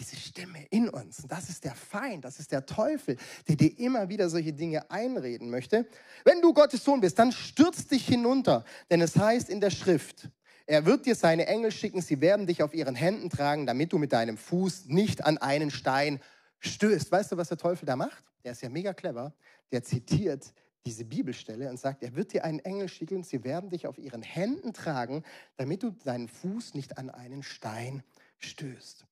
diese 0.00 0.16
Stimme 0.16 0.66
in 0.70 0.88
uns. 0.88 1.20
Und 1.20 1.30
das 1.30 1.50
ist 1.50 1.64
der 1.64 1.74
Feind, 1.74 2.24
das 2.24 2.40
ist 2.40 2.50
der 2.50 2.64
Teufel, 2.64 3.16
der 3.46 3.56
dir 3.56 3.78
immer 3.78 4.08
wieder 4.08 4.28
solche 4.30 4.52
Dinge 4.52 4.90
einreden 4.90 5.50
möchte. 5.50 5.86
Wenn 6.24 6.40
du 6.40 6.54
Gottes 6.54 6.82
Sohn 6.82 7.00
bist, 7.00 7.18
dann 7.18 7.32
stürz 7.32 7.86
dich 7.86 8.06
hinunter, 8.06 8.64
denn 8.90 9.02
es 9.02 9.16
heißt 9.16 9.50
in 9.50 9.60
der 9.60 9.70
Schrift, 9.70 10.30
er 10.66 10.86
wird 10.86 11.06
dir 11.06 11.14
seine 11.14 11.46
Engel 11.46 11.72
schicken, 11.72 12.00
sie 12.00 12.20
werden 12.20 12.46
dich 12.46 12.62
auf 12.62 12.74
ihren 12.74 12.94
Händen 12.94 13.30
tragen, 13.30 13.66
damit 13.66 13.92
du 13.92 13.98
mit 13.98 14.12
deinem 14.12 14.36
Fuß 14.36 14.86
nicht 14.86 15.24
an 15.24 15.38
einen 15.38 15.70
Stein 15.70 16.20
stößt. 16.60 17.10
Weißt 17.10 17.32
du, 17.32 17.36
was 17.36 17.48
der 17.48 17.58
Teufel 17.58 17.86
da 17.86 17.96
macht? 17.96 18.24
Der 18.44 18.52
ist 18.52 18.62
ja 18.62 18.68
mega 18.68 18.94
clever. 18.94 19.34
Der 19.72 19.82
zitiert 19.82 20.52
diese 20.86 21.04
Bibelstelle 21.04 21.68
und 21.68 21.78
sagt, 21.78 22.02
er 22.02 22.14
wird 22.14 22.32
dir 22.32 22.44
einen 22.44 22.58
Engel 22.60 22.88
schicken, 22.88 23.22
sie 23.22 23.44
werden 23.44 23.70
dich 23.70 23.86
auf 23.86 23.98
ihren 23.98 24.22
Händen 24.22 24.72
tragen, 24.72 25.24
damit 25.56 25.82
du 25.82 25.90
deinen 25.90 26.28
Fuß 26.28 26.74
nicht 26.74 26.96
an 26.96 27.10
einen 27.10 27.42
Stein 27.42 28.02
stößt. 28.38 29.04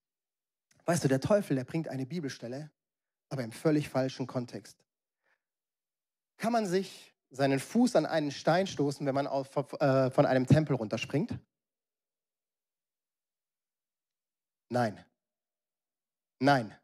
Weißt 0.87 1.05
du, 1.05 1.09
der 1.09 1.21
Teufel, 1.21 1.57
der 1.57 1.65
bringt 1.65 1.89
eine 1.89 2.07
Bibelstelle, 2.07 2.71
aber 3.29 3.45
im 3.45 3.53
völlig 3.53 3.91
falschen 3.91 4.27
Kontext. 4.27 4.79
Kann 6.39 6.53
man 6.53 6.67
sich 6.67 7.13
seinen 7.31 7.61
Fuß 7.61 7.97
an 7.97 8.07
einen 8.07 8.31
Stein 8.31 8.67
stoßen, 8.67 9.07
wenn 9.07 9.15
man 9.15 9.27
auf, 9.27 9.55
äh, 9.81 10.11
von 10.11 10.27
einem 10.27 10.47
Tempel 10.47 10.77
runterspringt? 10.77 11.39
Nein. 14.71 15.05
Nein. 16.41 16.75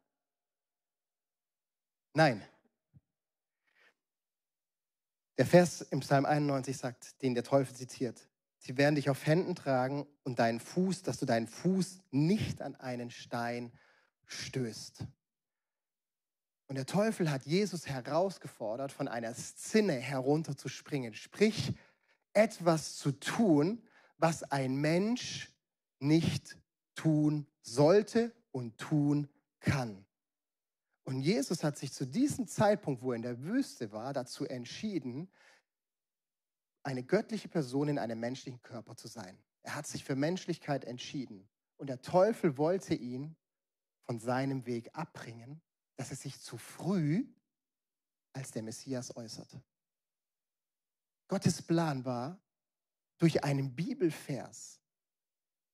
Nein. 2.14 2.42
Der 5.36 5.46
Vers 5.46 5.80
im 5.80 6.00
Psalm 6.00 6.24
91 6.24 6.76
sagt, 6.76 7.20
den 7.22 7.34
der 7.34 7.42
Teufel 7.42 7.74
zitiert, 7.74 8.28
sie 8.58 8.76
werden 8.76 8.94
dich 8.94 9.10
auf 9.10 9.26
Händen 9.26 9.56
tragen 9.56 10.06
und 10.22 10.38
deinen 10.38 10.60
Fuß, 10.60 11.02
dass 11.02 11.18
du 11.18 11.26
deinen 11.26 11.48
Fuß 11.48 11.98
nicht 12.10 12.62
an 12.62 12.76
einen 12.76 13.10
Stein 13.10 13.72
stößt. 14.26 15.04
Und 16.66 16.76
der 16.76 16.86
Teufel 16.86 17.30
hat 17.30 17.44
Jesus 17.44 17.86
herausgefordert, 17.86 18.90
von 18.90 19.08
einer 19.08 19.34
Szene 19.34 19.94
herunterzuspringen, 19.94 21.14
sprich 21.14 21.74
etwas 22.32 22.96
zu 22.96 23.12
tun, 23.12 23.82
was 24.16 24.42
ein 24.44 24.76
Mensch 24.76 25.52
nicht 25.98 26.56
tun 26.94 27.46
sollte 27.60 28.32
und 28.50 28.78
tun 28.78 29.28
kann. 29.60 30.04
Und 31.04 31.20
Jesus 31.20 31.62
hat 31.62 31.76
sich 31.76 31.92
zu 31.92 32.06
diesem 32.06 32.46
Zeitpunkt, 32.46 33.02
wo 33.02 33.12
er 33.12 33.16
in 33.16 33.22
der 33.22 33.42
Wüste 33.42 33.92
war, 33.92 34.14
dazu 34.14 34.46
entschieden, 34.46 35.30
eine 36.82 37.02
göttliche 37.02 37.48
Person 37.48 37.88
in 37.88 37.98
einem 37.98 38.20
menschlichen 38.20 38.62
Körper 38.62 38.96
zu 38.96 39.08
sein. 39.08 39.38
Er 39.62 39.74
hat 39.74 39.86
sich 39.86 40.04
für 40.04 40.16
Menschlichkeit 40.16 40.84
entschieden. 40.84 41.48
Und 41.76 41.88
der 41.88 42.00
Teufel 42.00 42.56
wollte 42.56 42.94
ihn 42.94 43.36
von 44.02 44.18
seinem 44.18 44.66
Weg 44.66 44.90
abbringen, 44.92 45.60
dass 45.96 46.10
er 46.10 46.16
sich 46.16 46.40
zu 46.40 46.56
früh 46.56 47.26
als 48.32 48.50
der 48.50 48.62
Messias 48.62 49.16
äußert. 49.16 49.58
Gottes 51.28 51.62
Plan 51.62 52.04
war, 52.04 52.40
durch 53.18 53.44
einen 53.44 53.74
Bibelvers, 53.74 54.80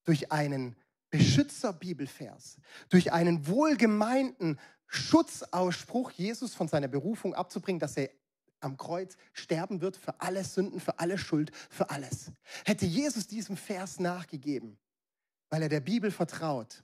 durch 0.03 0.31
einen 0.31 0.75
Beschützer-Bibelvers, 1.09 2.57
durch 2.89 3.11
einen 3.11 3.47
wohlgemeinten 3.47 4.59
Schutzausspruch 4.87 6.11
Jesus 6.11 6.53
von 6.53 6.67
seiner 6.67 6.87
Berufung 6.87 7.33
abzubringen, 7.33 7.79
dass 7.79 7.97
er 7.97 8.09
am 8.59 8.77
Kreuz 8.77 9.17
sterben 9.33 9.81
wird 9.81 9.97
für 9.97 10.21
alle 10.21 10.43
Sünden, 10.43 10.79
für 10.79 10.99
alle 10.99 11.17
Schuld, 11.17 11.51
für 11.69 11.89
alles. 11.89 12.31
Hätte 12.65 12.85
Jesus 12.85 13.27
diesem 13.27 13.57
Vers 13.57 13.99
nachgegeben, 13.99 14.77
weil 15.49 15.63
er 15.63 15.69
der 15.69 15.79
Bibel 15.79 16.11
vertraut, 16.11 16.83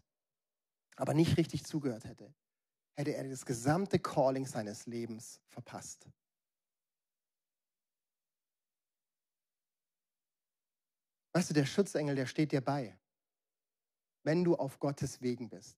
aber 0.96 1.14
nicht 1.14 1.38
richtig 1.38 1.66
zugehört 1.66 2.06
hätte, 2.06 2.34
hätte 2.98 3.14
er 3.16 3.24
das 3.30 3.46
gesamte 3.46 4.00
Calling 4.00 4.46
seines 4.46 4.88
Lebens 4.88 5.40
verpasst. 5.48 6.08
Weißt 11.32 11.52
du, 11.52 11.54
der 11.54 11.68
Schutzengel, 11.68 12.16
der 12.16 12.26
steht 12.26 12.52
dir 12.52 12.62
bei, 12.62 12.98
wenn 14.24 14.44
du 14.44 14.56
auf 14.56 14.80
Gottes 14.80 15.22
Wegen 15.22 15.48
bist. 15.48 15.78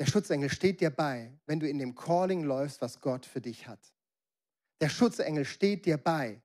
Der 0.00 0.06
Schutzengel 0.06 0.50
steht 0.50 0.80
dir 0.80 0.90
bei, 0.90 1.32
wenn 1.46 1.60
du 1.60 1.68
in 1.68 1.78
dem 1.78 1.94
Calling 1.94 2.42
läufst, 2.42 2.80
was 2.80 3.00
Gott 3.00 3.24
für 3.24 3.40
dich 3.40 3.68
hat. 3.68 3.92
Der 4.80 4.88
Schutzengel 4.88 5.44
steht 5.44 5.86
dir 5.86 5.98
bei, 5.98 6.42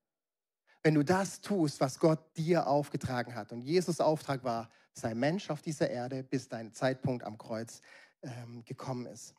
wenn 0.83 0.93
du 0.93 1.03
das 1.03 1.41
tust, 1.41 1.79
was 1.79 1.97
Gott 1.97 2.19
dir 2.37 2.67
aufgetragen 2.67 3.33
hat. 3.33 3.51
Und 3.51 3.61
Jesus 3.61 3.99
Auftrag 3.99 4.43
war, 4.43 4.69
sei 4.93 5.15
Mensch 5.15 5.49
auf 5.49 5.61
dieser 5.61 5.89
Erde, 5.89 6.23
bis 6.23 6.47
dein 6.47 6.73
Zeitpunkt 6.73 7.23
am 7.23 7.37
Kreuz 7.37 7.81
ähm, 8.23 8.63
gekommen 8.65 9.05
ist. 9.05 9.35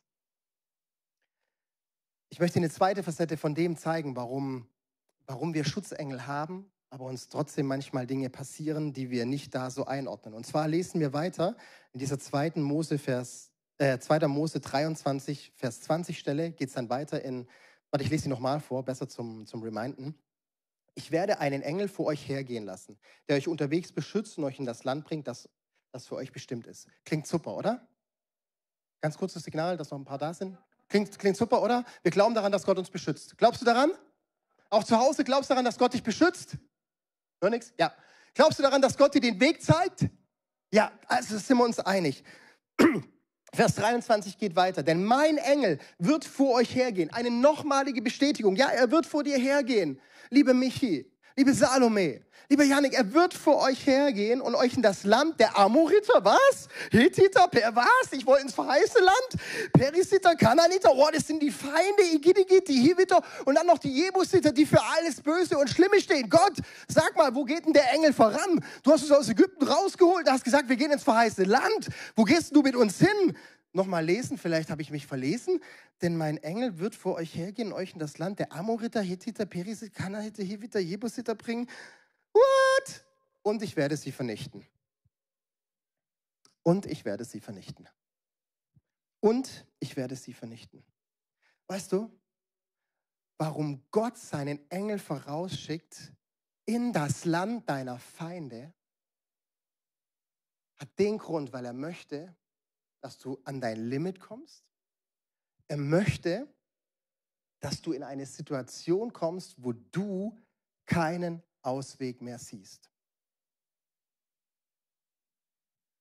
Ich 2.29 2.39
möchte 2.39 2.59
eine 2.59 2.69
zweite 2.69 3.03
Facette 3.03 3.37
von 3.37 3.55
dem 3.55 3.77
zeigen, 3.77 4.15
warum, 4.15 4.67
warum 5.25 5.53
wir 5.53 5.63
Schutzengel 5.63 6.27
haben, 6.27 6.71
aber 6.89 7.05
uns 7.05 7.29
trotzdem 7.29 7.65
manchmal 7.65 8.07
Dinge 8.07 8.29
passieren, 8.29 8.93
die 8.93 9.09
wir 9.09 9.25
nicht 9.25 9.53
da 9.55 9.69
so 9.69 9.85
einordnen. 9.85 10.33
Und 10.33 10.45
zwar 10.45 10.67
lesen 10.67 10.99
wir 10.99 11.13
weiter 11.13 11.55
in 11.93 11.99
dieser 11.99 12.19
zweiten 12.19 12.61
Mose, 12.61 12.97
Vers, 12.97 13.51
äh, 13.77 13.99
2. 13.99 14.27
Mose 14.27 14.59
23, 14.59 15.51
Vers 15.55 15.81
20 15.81 16.17
Stelle, 16.19 16.51
geht 16.51 16.69
es 16.69 16.75
dann 16.75 16.89
weiter 16.89 17.23
in, 17.23 17.47
warte, 17.91 18.03
ich 18.03 18.09
lese 18.09 18.23
sie 18.23 18.29
nochmal 18.29 18.59
vor, 18.59 18.83
besser 18.83 19.07
zum, 19.07 19.45
zum 19.45 19.61
Reminden. 19.63 20.15
Ich 20.93 21.11
werde 21.11 21.39
einen 21.39 21.61
Engel 21.61 21.87
vor 21.87 22.05
euch 22.05 22.27
hergehen 22.27 22.65
lassen, 22.65 22.97
der 23.27 23.35
euch 23.35 23.47
unterwegs 23.47 23.91
beschützt 23.91 24.37
und 24.37 24.45
euch 24.45 24.59
in 24.59 24.65
das 24.65 24.83
Land 24.85 25.05
bringt, 25.05 25.27
das, 25.27 25.49
das 25.91 26.07
für 26.07 26.15
euch 26.15 26.31
bestimmt 26.31 26.67
ist. 26.67 26.87
Klingt 27.03 27.27
super, 27.27 27.55
oder? 27.55 27.87
Ganz 29.01 29.17
kurzes 29.17 29.43
Signal, 29.43 29.77
dass 29.77 29.91
noch 29.91 29.99
ein 29.99 30.05
paar 30.05 30.17
da 30.17 30.33
sind. 30.33 30.57
Klingt, 30.87 31.17
klingt 31.17 31.37
super, 31.37 31.61
oder? 31.61 31.83
Wir 32.03 32.11
glauben 32.11 32.35
daran, 32.35 32.51
dass 32.51 32.63
Gott 32.63 32.77
uns 32.77 32.89
beschützt. 32.89 33.37
Glaubst 33.37 33.61
du 33.61 33.65
daran? 33.65 33.91
Auch 34.69 34.83
zu 34.83 34.97
Hause 34.97 35.23
glaubst 35.23 35.49
du 35.49 35.53
daran, 35.53 35.65
dass 35.65 35.77
Gott 35.77 35.93
dich 35.93 36.03
beschützt? 36.03 36.57
Hör 37.41 37.49
nichts? 37.49 37.73
Ja. 37.77 37.93
Glaubst 38.33 38.59
du 38.59 38.63
daran, 38.63 38.81
dass 38.81 38.97
Gott 38.97 39.13
dir 39.13 39.21
den 39.21 39.39
Weg 39.39 39.61
zeigt? 39.61 40.07
Ja, 40.71 40.91
also 41.07 41.37
sind 41.37 41.57
wir 41.57 41.63
uns 41.63 41.79
einig. 41.79 42.23
Vers 43.53 43.75
23 43.75 44.37
geht 44.37 44.55
weiter. 44.55 44.83
Denn 44.83 45.03
mein 45.03 45.37
Engel 45.37 45.79
wird 45.97 46.25
vor 46.25 46.55
euch 46.55 46.75
hergehen. 46.75 47.11
Eine 47.11 47.31
nochmalige 47.31 48.01
Bestätigung. 48.01 48.55
Ja, 48.55 48.67
er 48.67 48.91
wird 48.91 49.05
vor 49.05 49.23
dir 49.23 49.37
hergehen 49.37 49.99
liebe 50.29 50.53
Michi, 50.53 51.11
liebe 51.37 51.53
Salome, 51.53 52.21
lieber 52.47 52.63
Janik, 52.63 52.93
er 52.93 53.13
wird 53.13 53.33
vor 53.33 53.61
euch 53.61 53.85
hergehen 53.85 54.39
und 54.39 54.55
euch 54.55 54.75
in 54.75 54.81
das 54.81 55.03
Land 55.03 55.37
der 55.37 55.57
Amoriter, 55.57 56.23
was? 56.23 56.69
Hittiter, 56.91 57.49
per 57.49 57.75
was? 57.75 58.11
Ich 58.11 58.25
wollte 58.25 58.43
ins 58.43 58.53
verheißene 58.53 59.03
Land? 59.03 59.43
Perisiter, 59.73 60.33
Kananiter, 60.35 60.91
oh, 60.93 61.09
das 61.11 61.27
sind 61.27 61.41
die 61.41 61.51
Feinde, 61.51 62.03
Igidigi, 62.13 62.63
die 62.65 62.79
Hiviter 62.79 63.21
und 63.43 63.55
dann 63.55 63.67
noch 63.67 63.79
die 63.79 63.91
Jebusiter, 63.91 64.53
die 64.53 64.65
für 64.65 64.81
alles 64.81 65.19
Böse 65.19 65.57
und 65.57 65.69
Schlimme 65.69 65.99
stehen. 65.99 66.29
Gott, 66.29 66.53
sag 66.87 67.17
mal, 67.17 67.35
wo 67.35 67.43
geht 67.43 67.65
denn 67.65 67.73
der 67.73 67.91
Engel 67.91 68.13
voran? 68.13 68.63
Du 68.83 68.93
hast 68.93 69.03
uns 69.03 69.11
aus 69.11 69.27
Ägypten 69.27 69.67
rausgeholt, 69.67 70.29
hast 70.29 70.45
gesagt, 70.45 70.69
wir 70.69 70.77
gehen 70.77 70.91
ins 70.91 71.03
verheißene 71.03 71.47
Land. 71.47 71.89
Wo 72.15 72.23
gehst 72.23 72.55
du 72.55 72.61
mit 72.61 72.77
uns 72.77 72.97
hin? 72.97 73.35
Nochmal 73.75 74.05
lesen, 74.05 74.37
vielleicht 74.37 74.69
habe 74.69 74.81
ich 74.81 74.91
mich 74.91 75.05
verlesen, 75.05 75.61
denn 76.01 76.17
mein 76.17 76.37
Engel 76.37 76.79
wird 76.79 76.95
vor 76.95 77.15
euch 77.15 77.35
hergehen, 77.35 77.73
euch 77.73 77.93
in 77.93 77.99
das 77.99 78.17
Land 78.17 78.39
der 78.39 78.51
Amoriter, 78.51 79.01
Hethiter, 79.01 79.45
Perisiter, 79.45 79.93
Kanahiter, 79.93 80.43
Hiviter, 80.43 80.79
Jebusiter 80.79 81.35
bringen. 81.35 81.69
What? 82.33 83.05
Und 83.43 83.61
ich 83.61 83.75
werde 83.75 83.97
sie 83.97 84.11
vernichten. 84.11 84.65
Und 86.63 86.85
ich 86.85 87.05
werde 87.05 87.25
sie 87.25 87.39
vernichten. 87.39 87.87
Und 89.19 89.65
ich 89.79 89.95
werde 89.95 90.15
sie 90.15 90.33
vernichten. 90.33 90.83
Weißt 91.67 91.91
du, 91.91 92.11
warum 93.37 93.83
Gott 93.91 94.17
seinen 94.17 94.69
Engel 94.69 94.99
vorausschickt 94.99 96.11
in 96.65 96.93
das 96.93 97.25
Land 97.25 97.69
deiner 97.69 97.99
Feinde, 97.99 98.73
hat 100.77 100.89
den 100.99 101.17
Grund, 101.17 101.53
weil 101.53 101.65
er 101.65 101.73
möchte, 101.73 102.35
dass 103.05 103.19
du 103.19 103.39
an 103.43 103.61
dein 103.61 103.77
Limit 103.85 104.19
kommst. 104.19 104.65
Er 105.67 105.77
möchte, 105.77 106.51
dass 107.59 107.79
du 107.79 107.93
in 107.93 108.01
eine 108.01 108.25
Situation 108.25 109.13
kommst, 109.13 109.63
wo 109.63 109.73
du 109.73 110.35
keinen 110.87 111.43
Ausweg 111.61 112.19
mehr 112.23 112.39
siehst. 112.39 112.89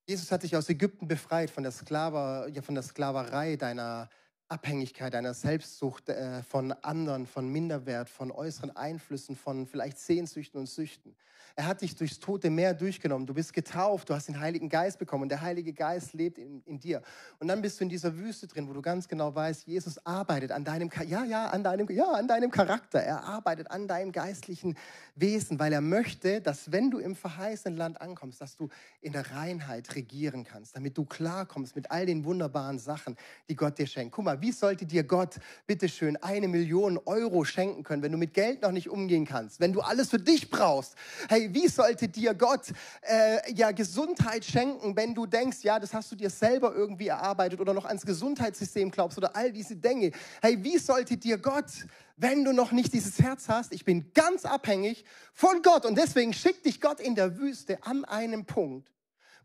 Jesus 0.06 0.32
hat 0.32 0.44
dich 0.44 0.56
aus 0.56 0.70
Ägypten 0.70 1.06
befreit 1.06 1.50
von 1.50 1.62
der, 1.62 1.72
Sklaver, 1.72 2.48
ja, 2.48 2.62
von 2.62 2.74
der 2.74 2.82
Sklaverei 2.82 3.56
deiner 3.56 4.08
Abhängigkeit, 4.48 5.14
deiner 5.14 5.34
Selbstsucht, 5.34 6.08
äh, 6.08 6.42
von 6.42 6.72
anderen, 6.72 7.26
von 7.26 7.48
Minderwert, 7.48 8.10
von 8.10 8.30
äußeren 8.30 8.76
Einflüssen, 8.76 9.36
von 9.36 9.66
vielleicht 9.66 9.98
Sehnsüchten 9.98 10.60
und 10.60 10.66
Süchten. 10.66 11.16
Er 11.56 11.66
hat 11.66 11.82
dich 11.82 11.94
durchs 11.94 12.18
tote 12.18 12.50
Meer 12.50 12.74
durchgenommen. 12.74 13.26
Du 13.26 13.34
bist 13.34 13.52
getauft, 13.52 14.10
du 14.10 14.14
hast 14.14 14.26
den 14.26 14.40
Heiligen 14.40 14.68
Geist 14.68 14.98
bekommen 14.98 15.22
und 15.22 15.28
der 15.28 15.40
Heilige 15.40 15.72
Geist 15.72 16.12
lebt 16.12 16.36
in, 16.36 16.62
in 16.64 16.80
dir. 16.80 17.00
Und 17.38 17.46
dann 17.46 17.62
bist 17.62 17.78
du 17.78 17.84
in 17.84 17.88
dieser 17.88 18.16
Wüste 18.16 18.48
drin, 18.48 18.68
wo 18.68 18.72
du 18.72 18.82
ganz 18.82 19.06
genau 19.06 19.32
weißt, 19.32 19.64
Jesus 19.64 20.04
arbeitet 20.04 20.50
an 20.50 20.64
deinem, 20.64 20.90
ja, 21.06 21.22
ja, 21.22 21.46
an 21.50 21.62
deinem, 21.62 21.88
ja, 21.90 22.10
an 22.10 22.26
deinem 22.26 22.50
Charakter. 22.50 22.98
Er 22.98 23.22
arbeitet 23.22 23.70
an 23.70 23.86
deinem 23.86 24.10
geistlichen 24.10 24.76
Wesen, 25.14 25.60
weil 25.60 25.72
er 25.72 25.80
möchte, 25.80 26.40
dass 26.40 26.72
wenn 26.72 26.90
du 26.90 26.98
im 26.98 27.14
verheißenen 27.14 27.78
Land 27.78 28.00
ankommst, 28.00 28.40
dass 28.40 28.56
du 28.56 28.68
in 29.00 29.12
der 29.12 29.30
Reinheit 29.30 29.94
regieren 29.94 30.42
kannst, 30.42 30.74
damit 30.74 30.98
du 30.98 31.04
klarkommst 31.04 31.76
mit 31.76 31.88
all 31.88 32.04
den 32.04 32.24
wunderbaren 32.24 32.80
Sachen, 32.80 33.16
die 33.48 33.54
Gott 33.54 33.78
dir 33.78 33.86
schenkt. 33.86 34.12
Guck 34.12 34.24
mal, 34.24 34.33
wie 34.40 34.52
sollte 34.52 34.86
dir 34.86 35.04
Gott, 35.04 35.36
bitteschön, 35.66 36.16
eine 36.16 36.48
Million 36.48 36.98
Euro 37.04 37.44
schenken 37.44 37.82
können, 37.82 38.02
wenn 38.02 38.12
du 38.12 38.18
mit 38.18 38.34
Geld 38.34 38.62
noch 38.62 38.72
nicht 38.72 38.88
umgehen 38.88 39.26
kannst, 39.26 39.60
wenn 39.60 39.72
du 39.72 39.80
alles 39.80 40.10
für 40.10 40.18
dich 40.18 40.50
brauchst? 40.50 40.94
Hey, 41.28 41.52
wie 41.52 41.68
sollte 41.68 42.08
dir 42.08 42.34
Gott 42.34 42.72
äh, 43.02 43.52
ja 43.52 43.72
Gesundheit 43.72 44.44
schenken, 44.44 44.96
wenn 44.96 45.14
du 45.14 45.26
denkst, 45.26 45.58
ja, 45.62 45.78
das 45.78 45.94
hast 45.94 46.10
du 46.12 46.16
dir 46.16 46.30
selber 46.30 46.74
irgendwie 46.74 47.08
erarbeitet 47.08 47.60
oder 47.60 47.74
noch 47.74 47.84
ans 47.84 48.06
Gesundheitssystem 48.06 48.90
glaubst 48.90 49.18
oder 49.18 49.34
all 49.36 49.52
diese 49.52 49.76
Dinge. 49.76 50.12
Hey, 50.40 50.62
wie 50.62 50.78
sollte 50.78 51.16
dir 51.16 51.38
Gott, 51.38 51.70
wenn 52.16 52.44
du 52.44 52.52
noch 52.52 52.72
nicht 52.72 52.92
dieses 52.92 53.18
Herz 53.18 53.48
hast, 53.48 53.72
ich 53.72 53.84
bin 53.84 54.12
ganz 54.14 54.44
abhängig 54.44 55.04
von 55.32 55.62
Gott 55.62 55.84
und 55.84 55.98
deswegen 55.98 56.32
schickt 56.32 56.64
dich 56.64 56.80
Gott 56.80 57.00
in 57.00 57.14
der 57.14 57.38
Wüste 57.38 57.78
an 57.82 58.04
einem 58.04 58.44
Punkt, 58.44 58.93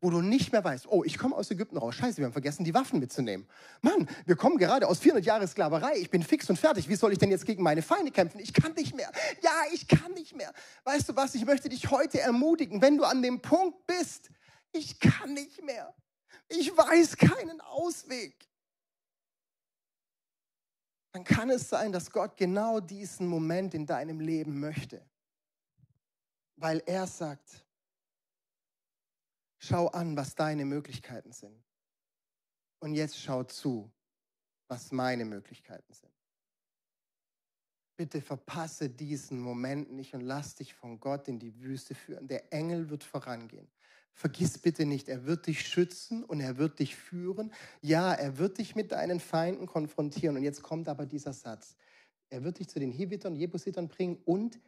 wo 0.01 0.09
du 0.09 0.21
nicht 0.21 0.51
mehr 0.51 0.63
weißt, 0.63 0.87
oh, 0.87 1.03
ich 1.03 1.17
komme 1.17 1.35
aus 1.35 1.51
Ägypten 1.51 1.77
raus, 1.77 1.95
scheiße, 1.95 2.17
wir 2.17 2.25
haben 2.25 2.31
vergessen, 2.31 2.63
die 2.63 2.73
Waffen 2.73 2.99
mitzunehmen. 2.99 3.47
Mann, 3.81 4.07
wir 4.25 4.35
kommen 4.35 4.57
gerade 4.57 4.87
aus 4.87 4.99
400 4.99 5.25
Jahren 5.25 5.47
Sklaverei, 5.47 5.97
ich 5.97 6.09
bin 6.09 6.23
fix 6.23 6.49
und 6.49 6.57
fertig, 6.57 6.87
wie 6.87 6.95
soll 6.95 7.11
ich 7.11 7.17
denn 7.17 7.31
jetzt 7.31 7.45
gegen 7.45 7.63
meine 7.63 7.81
Feinde 7.81 8.11
kämpfen? 8.11 8.39
Ich 8.39 8.53
kann 8.53 8.73
nicht 8.73 8.95
mehr. 8.95 9.11
Ja, 9.41 9.51
ich 9.73 9.87
kann 9.87 10.13
nicht 10.13 10.35
mehr. 10.35 10.53
Weißt 10.83 11.09
du 11.09 11.15
was, 11.15 11.35
ich 11.35 11.45
möchte 11.45 11.69
dich 11.69 11.91
heute 11.91 12.19
ermutigen, 12.19 12.81
wenn 12.81 12.97
du 12.97 13.03
an 13.03 13.21
dem 13.21 13.41
Punkt 13.41 13.85
bist, 13.87 14.29
ich 14.71 14.99
kann 14.99 15.33
nicht 15.33 15.63
mehr. 15.63 15.93
Ich 16.47 16.75
weiß 16.75 17.17
keinen 17.17 17.61
Ausweg. 17.61 18.47
Dann 21.11 21.23
kann 21.23 21.49
es 21.49 21.69
sein, 21.69 21.91
dass 21.91 22.11
Gott 22.11 22.37
genau 22.37 22.79
diesen 22.79 23.27
Moment 23.27 23.73
in 23.73 23.85
deinem 23.85 24.19
Leben 24.19 24.59
möchte. 24.59 25.03
Weil 26.55 26.83
er 26.85 27.07
sagt, 27.07 27.65
Schau 29.59 29.87
an, 29.87 30.15
was 30.15 30.35
deine 30.35 30.65
Möglichkeiten 30.65 31.33
sind. 31.33 31.63
Und 32.79 32.93
jetzt 32.93 33.19
schau 33.19 33.43
zu, 33.43 33.91
was 34.69 34.91
meine 34.91 35.25
Möglichkeiten 35.25 35.93
sind. 35.93 36.13
Bitte 37.97 38.21
verpasse 38.21 38.89
diesen 38.89 39.41
Moment 39.41 39.91
nicht 39.91 40.13
und 40.13 40.21
lass 40.21 40.55
dich 40.55 40.73
von 40.73 41.01
Gott 41.01 41.27
in 41.27 41.37
die 41.37 41.59
Wüste 41.59 41.93
führen. 41.93 42.27
Der 42.27 42.53
Engel 42.53 42.89
wird 42.89 43.03
vorangehen. 43.03 43.67
Vergiss 44.13 44.57
bitte 44.57 44.85
nicht, 44.85 45.09
er 45.09 45.25
wird 45.25 45.47
dich 45.47 45.67
schützen 45.67 46.23
und 46.23 46.39
er 46.39 46.57
wird 46.57 46.79
dich 46.79 46.95
führen. 46.95 47.51
Ja, 47.81 48.13
er 48.13 48.37
wird 48.37 48.57
dich 48.57 48.75
mit 48.75 48.93
deinen 48.93 49.19
Feinden 49.19 49.65
konfrontieren. 49.65 50.37
Und 50.37 50.43
jetzt 50.43 50.63
kommt 50.63 50.87
aber 50.87 51.05
dieser 51.05 51.33
Satz. 51.33 51.75
Er 52.29 52.43
wird 52.43 52.59
dich 52.59 52.69
zu 52.69 52.79
den 52.79 52.91
Hivitern, 52.91 53.35
Jebusitern 53.35 53.89
bringen 53.89 54.21
und 54.23 54.59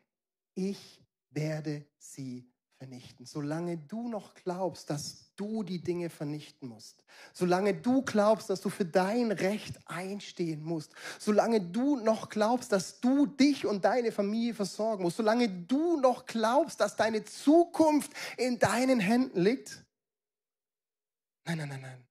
ich 0.54 1.02
werde 1.30 1.86
sie 1.98 2.51
vernichten. 2.82 3.28
Solange 3.28 3.78
du 3.78 4.08
noch 4.10 4.34
glaubst, 4.34 4.90
dass 4.90 5.36
du 5.36 5.62
die 5.62 5.84
Dinge 5.84 6.10
vernichten 6.10 6.68
musst. 6.68 7.04
Solange 7.32 7.76
du 7.76 8.02
glaubst, 8.02 8.50
dass 8.50 8.60
du 8.60 8.70
für 8.70 8.86
dein 8.86 9.32
Recht 9.32 9.78
einstehen 9.86 10.64
musst. 10.64 10.92
Solange 11.20 11.62
du 11.62 11.98
noch 11.98 12.30
glaubst, 12.30 12.72
dass 12.72 13.00
du 13.00 13.28
dich 13.28 13.68
und 13.68 13.86
deine 13.86 14.12
Familie 14.12 14.56
versorgen 14.56 15.04
musst. 15.04 15.18
Solange 15.18 15.48
du 15.48 15.98
noch 15.98 16.26
glaubst, 16.26 16.80
dass 16.80 16.96
deine 16.96 17.24
Zukunft 17.24 18.12
in 18.36 18.58
deinen 18.58 19.00
Händen 19.00 19.42
liegt. 19.42 19.86
Nein, 21.46 21.60
nein, 21.60 21.70
nein, 21.70 21.82
nein. 21.82 22.08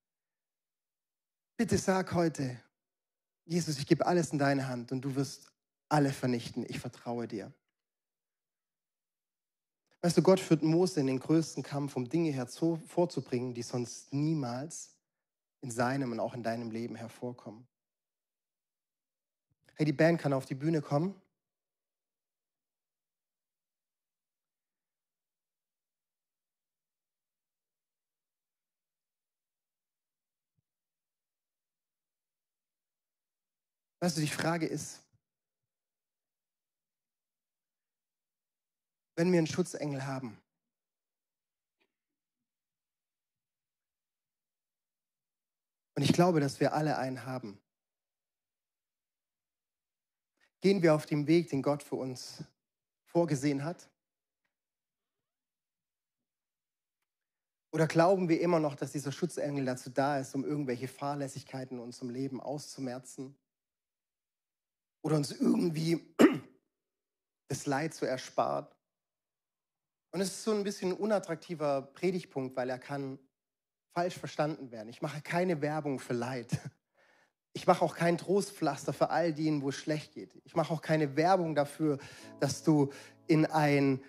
Bitte 1.56 1.78
sag 1.78 2.14
heute, 2.14 2.60
Jesus, 3.44 3.76
ich 3.76 3.88
gebe 3.88 4.06
alles 4.06 4.30
in 4.30 4.38
deine 4.38 4.68
Hand 4.68 4.92
und 4.92 5.00
du 5.00 5.16
wirst 5.16 5.50
alle 5.88 6.12
vernichten. 6.12 6.64
Ich 6.68 6.78
vertraue 6.78 7.26
dir. 7.26 7.52
Weißt 10.02 10.16
du, 10.16 10.22
Gott 10.22 10.40
führt 10.40 10.62
Mose 10.62 10.98
in 11.00 11.06
den 11.06 11.20
größten 11.20 11.62
Kampf, 11.62 11.94
um 11.94 12.08
Dinge 12.08 12.32
hervorzubringen, 12.32 13.52
die 13.52 13.62
sonst 13.62 14.12
niemals 14.14 14.96
in 15.60 15.70
seinem 15.70 16.12
und 16.12 16.20
auch 16.20 16.32
in 16.32 16.42
deinem 16.42 16.70
Leben 16.70 16.96
hervorkommen. 16.96 17.66
Hey, 19.74 19.84
die 19.84 19.92
Band 19.92 20.18
kann 20.20 20.32
auf 20.32 20.46
die 20.46 20.54
Bühne 20.54 20.80
kommen. 20.80 21.14
Weißt 34.02 34.16
du, 34.16 34.22
die 34.22 34.28
Frage 34.28 34.64
ist, 34.64 35.02
wenn 39.16 39.32
wir 39.32 39.38
einen 39.38 39.46
Schutzengel 39.46 40.06
haben. 40.06 40.40
Und 46.00 46.02
ich 46.02 46.12
glaube, 46.12 46.40
dass 46.40 46.60
wir 46.60 46.72
alle 46.72 46.96
einen 46.96 47.26
haben. 47.26 47.60
Gehen 50.62 50.82
wir 50.82 50.94
auf 50.94 51.06
dem 51.06 51.26
Weg, 51.26 51.50
den 51.50 51.62
Gott 51.62 51.82
für 51.82 51.96
uns 51.96 52.44
vorgesehen 53.04 53.64
hat? 53.64 53.90
Oder 57.72 57.86
glauben 57.86 58.28
wir 58.28 58.40
immer 58.40 58.58
noch, 58.58 58.74
dass 58.74 58.92
dieser 58.92 59.12
Schutzengel 59.12 59.64
dazu 59.64 59.90
da 59.90 60.18
ist, 60.18 60.34
um 60.34 60.44
irgendwelche 60.44 60.88
Fahrlässigkeiten 60.88 61.78
in 61.78 61.82
unserem 61.84 62.10
Leben 62.10 62.40
auszumerzen? 62.40 63.36
Oder 65.02 65.16
uns 65.16 65.32
irgendwie 65.32 66.14
das 67.48 67.66
Leid 67.66 67.94
zu 67.94 68.06
ersparen? 68.06 68.66
Und 70.12 70.20
es 70.20 70.28
ist 70.28 70.44
so 70.44 70.52
ein 70.52 70.64
bisschen 70.64 70.90
ein 70.90 70.96
unattraktiver 70.96 71.82
Predigpunkt, 71.82 72.56
weil 72.56 72.68
er 72.68 72.78
kann 72.78 73.18
falsch 73.92 74.18
verstanden 74.18 74.70
werden. 74.70 74.88
Ich 74.88 75.02
mache 75.02 75.20
keine 75.20 75.60
Werbung 75.60 75.98
für 75.98 76.14
Leid. 76.14 76.48
Ich 77.52 77.66
mache 77.66 77.84
auch 77.84 77.96
kein 77.96 78.16
Trostpflaster 78.16 78.92
für 78.92 79.10
all 79.10 79.32
denen, 79.32 79.62
wo 79.62 79.70
es 79.70 79.74
schlecht 79.74 80.14
geht. 80.14 80.40
Ich 80.44 80.54
mache 80.54 80.72
auch 80.72 80.82
keine 80.82 81.16
Werbung 81.16 81.56
dafür, 81.56 81.98
dass 82.38 82.62
du 82.62 82.92
in 83.26 83.44
ein, 83.44 84.00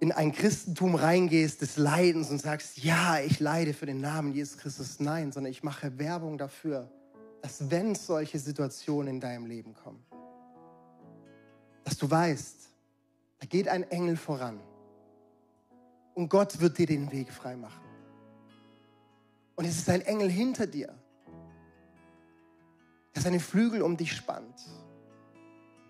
in 0.00 0.10
ein 0.10 0.32
Christentum 0.32 0.96
reingehst 0.96 1.62
des 1.62 1.76
Leidens 1.76 2.30
und 2.30 2.40
sagst, 2.40 2.78
ja, 2.78 3.20
ich 3.20 3.38
leide 3.38 3.74
für 3.74 3.86
den 3.86 4.00
Namen 4.00 4.32
Jesus 4.32 4.58
Christus. 4.58 4.98
Nein, 4.98 5.30
sondern 5.30 5.52
ich 5.52 5.62
mache 5.62 5.98
Werbung 6.00 6.36
dafür, 6.36 6.90
dass 7.42 7.70
wenn 7.70 7.94
solche 7.94 8.40
Situationen 8.40 9.14
in 9.14 9.20
deinem 9.20 9.46
Leben 9.46 9.74
kommen, 9.74 10.04
dass 11.84 11.96
du 11.96 12.10
weißt, 12.10 12.70
da 13.38 13.46
geht 13.46 13.68
ein 13.68 13.84
Engel 13.84 14.16
voran 14.16 14.60
und 16.18 16.28
Gott 16.28 16.58
wird 16.58 16.76
dir 16.78 16.86
den 16.86 17.12
Weg 17.12 17.32
freimachen. 17.32 17.80
Und 19.54 19.64
es 19.64 19.78
ist 19.78 19.88
ein 19.88 20.00
Engel 20.00 20.28
hinter 20.28 20.66
dir, 20.66 20.92
der 23.14 23.22
seine 23.22 23.38
Flügel 23.38 23.82
um 23.82 23.96
dich 23.96 24.12
spannt 24.12 24.60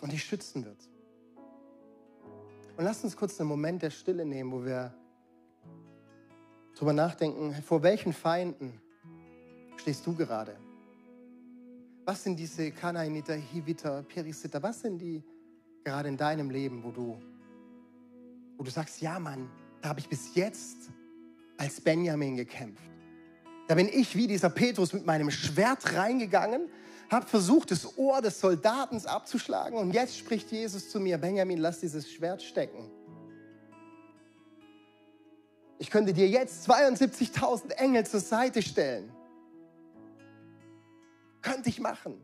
und 0.03 0.13
dich 0.13 0.23
schützen 0.23 0.67
wird. 0.67 0.87
Und 2.77 2.85
lasst 2.85 3.05
uns 3.05 3.17
kurz 3.17 3.41
einen 3.41 3.49
Moment 3.49 3.81
der 3.81 3.89
Stille 3.89 4.27
nehmen, 4.27 4.53
wo 4.53 4.63
wir 4.63 4.93
darüber 6.75 6.93
nachdenken, 6.93 7.55
vor 7.63 7.83
welchen 7.83 8.13
Feinden 8.13 8.79
stehst 9.79 10.07
du 10.07 10.15
gerade? 10.15 10.59
Was 12.05 12.23
sind 12.23 12.37
diese 12.37 12.71
Kanaaniter, 12.71 13.35
Hiviter, 13.35 14.03
Perisiter, 14.03 14.63
was 14.63 14.83
sind 14.83 14.99
die 14.99 15.25
gerade 15.85 16.11
in 16.11 16.19
deinem 16.19 16.51
Leben, 16.51 16.85
wo 16.85 16.91
du, 16.91 17.19
wo 18.59 18.63
du 18.63 18.71
sagst, 18.71 19.01
ja 19.01 19.19
Mann, 19.19 19.49
da 19.81 19.91
habe 19.91 20.01
ich 20.01 20.09
bis 20.09 20.35
jetzt 20.35 20.91
als 21.57 21.81
Benjamin 21.81 22.37
gekämpft. 22.37 22.83
Da 23.67 23.75
bin 23.75 23.89
ich 23.89 24.17
wie 24.17 24.27
dieser 24.27 24.51
Petrus 24.51 24.93
mit 24.93 25.05
meinem 25.05 25.31
Schwert 25.31 25.95
reingegangen, 25.95 26.71
habe 27.11 27.27
versucht, 27.27 27.71
das 27.71 27.99
Ohr 27.99 28.21
des 28.21 28.41
Soldatens 28.41 29.07
abzuschlagen 29.07 29.79
und 29.79 29.93
jetzt 29.93 30.17
spricht 30.17 30.51
Jesus 30.51 30.91
zu 30.91 31.01
mir, 31.01 31.19
Benjamin, 31.19 31.59
lass 31.59 31.81
dieses 31.81 32.11
Schwert 32.11 32.43
stecken. 32.43 32.91
Ich 35.79 35.91
könnte 35.91 36.13
dir 36.13 36.29
jetzt 36.29 36.69
72.000 36.69 37.73
Engel 37.73 38.05
zur 38.05 38.21
Seite 38.21 38.63
stellen. 38.63 39.13
Könnte 41.41 41.69
ich 41.69 41.81
machen. 41.81 42.21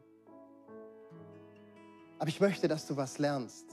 Aber 2.19 2.29
ich 2.29 2.41
möchte, 2.41 2.69
dass 2.69 2.87
du 2.87 2.97
was 2.97 3.19
lernst. 3.19 3.67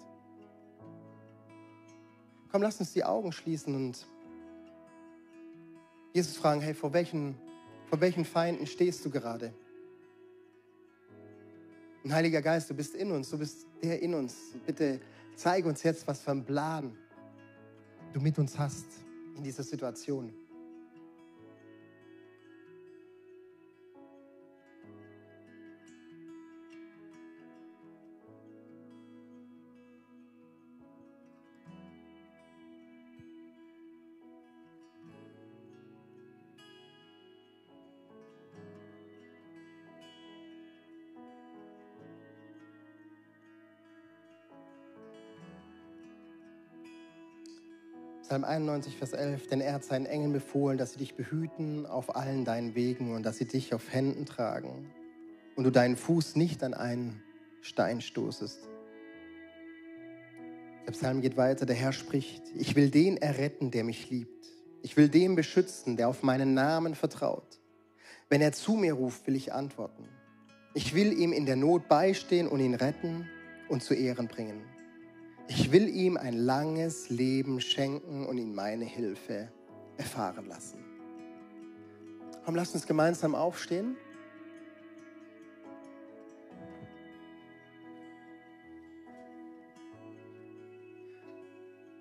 Komm, 2.51 2.63
lass 2.63 2.81
uns 2.81 2.91
die 2.91 3.03
Augen 3.05 3.31
schließen 3.31 3.73
und 3.73 4.05
Jesus 6.13 6.35
fragen, 6.35 6.59
hey, 6.59 6.73
vor 6.73 6.91
welchen, 6.91 7.35
vor 7.85 8.01
welchen 8.01 8.25
Feinden 8.25 8.67
stehst 8.67 9.05
du 9.05 9.09
gerade? 9.09 9.53
Und 12.03 12.11
Heiliger 12.13 12.41
Geist, 12.41 12.69
du 12.69 12.73
bist 12.73 12.93
in 12.95 13.11
uns, 13.11 13.29
du 13.29 13.37
bist 13.37 13.67
der 13.81 14.01
in 14.01 14.13
uns. 14.13 14.35
Bitte 14.65 14.99
zeige 15.35 15.69
uns 15.69 15.83
jetzt, 15.83 16.05
was 16.07 16.19
für 16.19 16.31
ein 16.31 16.43
Plan 16.43 16.97
du 18.11 18.19
mit 18.19 18.37
uns 18.37 18.59
hast 18.59 18.85
in 19.37 19.43
dieser 19.43 19.63
Situation. 19.63 20.33
Psalm 48.31 48.45
91, 48.45 48.95
Vers 48.95 49.11
11, 49.11 49.47
denn 49.47 49.59
er 49.59 49.73
hat 49.73 49.83
seinen 49.83 50.05
Engeln 50.05 50.31
befohlen, 50.31 50.77
dass 50.77 50.93
sie 50.93 50.99
dich 50.99 51.15
behüten 51.15 51.85
auf 51.85 52.15
allen 52.15 52.45
deinen 52.45 52.75
Wegen 52.75 53.13
und 53.13 53.23
dass 53.23 53.35
sie 53.35 53.45
dich 53.45 53.73
auf 53.73 53.91
Händen 53.91 54.25
tragen 54.25 54.89
und 55.57 55.65
du 55.65 55.69
deinen 55.69 55.97
Fuß 55.97 56.37
nicht 56.37 56.63
an 56.63 56.73
einen 56.73 57.21
Stein 57.59 57.99
stoßest. 57.99 58.69
Der 60.87 60.93
Psalm 60.93 61.19
geht 61.19 61.35
weiter, 61.35 61.65
der 61.65 61.75
Herr 61.75 61.91
spricht, 61.91 62.41
ich 62.55 62.77
will 62.77 62.89
den 62.89 63.17
erretten, 63.17 63.69
der 63.69 63.83
mich 63.83 64.09
liebt. 64.09 64.47
Ich 64.81 64.95
will 64.95 65.09
den 65.09 65.35
beschützen, 65.35 65.97
der 65.97 66.07
auf 66.07 66.23
meinen 66.23 66.53
Namen 66.53 66.95
vertraut. 66.95 67.59
Wenn 68.29 68.39
er 68.39 68.53
zu 68.53 68.75
mir 68.77 68.93
ruft, 68.93 69.27
will 69.27 69.35
ich 69.35 69.51
antworten. 69.51 70.07
Ich 70.73 70.95
will 70.95 71.11
ihm 71.11 71.33
in 71.33 71.45
der 71.45 71.57
Not 71.57 71.89
beistehen 71.89 72.47
und 72.47 72.61
ihn 72.61 72.75
retten 72.75 73.27
und 73.67 73.83
zu 73.83 73.93
Ehren 73.93 74.29
bringen. 74.29 74.61
Ich 75.47 75.71
will 75.71 75.89
ihm 75.89 76.17
ein 76.17 76.33
langes 76.33 77.09
Leben 77.09 77.61
schenken 77.61 78.25
und 78.25 78.37
ihn 78.37 78.55
meine 78.55 78.85
Hilfe 78.85 79.49
erfahren 79.97 80.47
lassen. 80.47 80.83
Komm, 82.45 82.55
lass 82.55 82.73
uns 82.73 82.87
gemeinsam 82.87 83.35
aufstehen. 83.35 83.97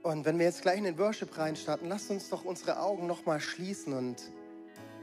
Und 0.02 0.24
wenn 0.24 0.38
wir 0.38 0.46
jetzt 0.46 0.62
gleich 0.62 0.78
in 0.78 0.84
den 0.84 0.98
Worship 0.98 1.36
reinstarten, 1.36 1.88
lasst 1.88 2.10
uns 2.10 2.30
doch 2.30 2.44
unsere 2.44 2.80
Augen 2.80 3.06
nochmal 3.06 3.38
schließen 3.38 3.92
und, 3.92 4.16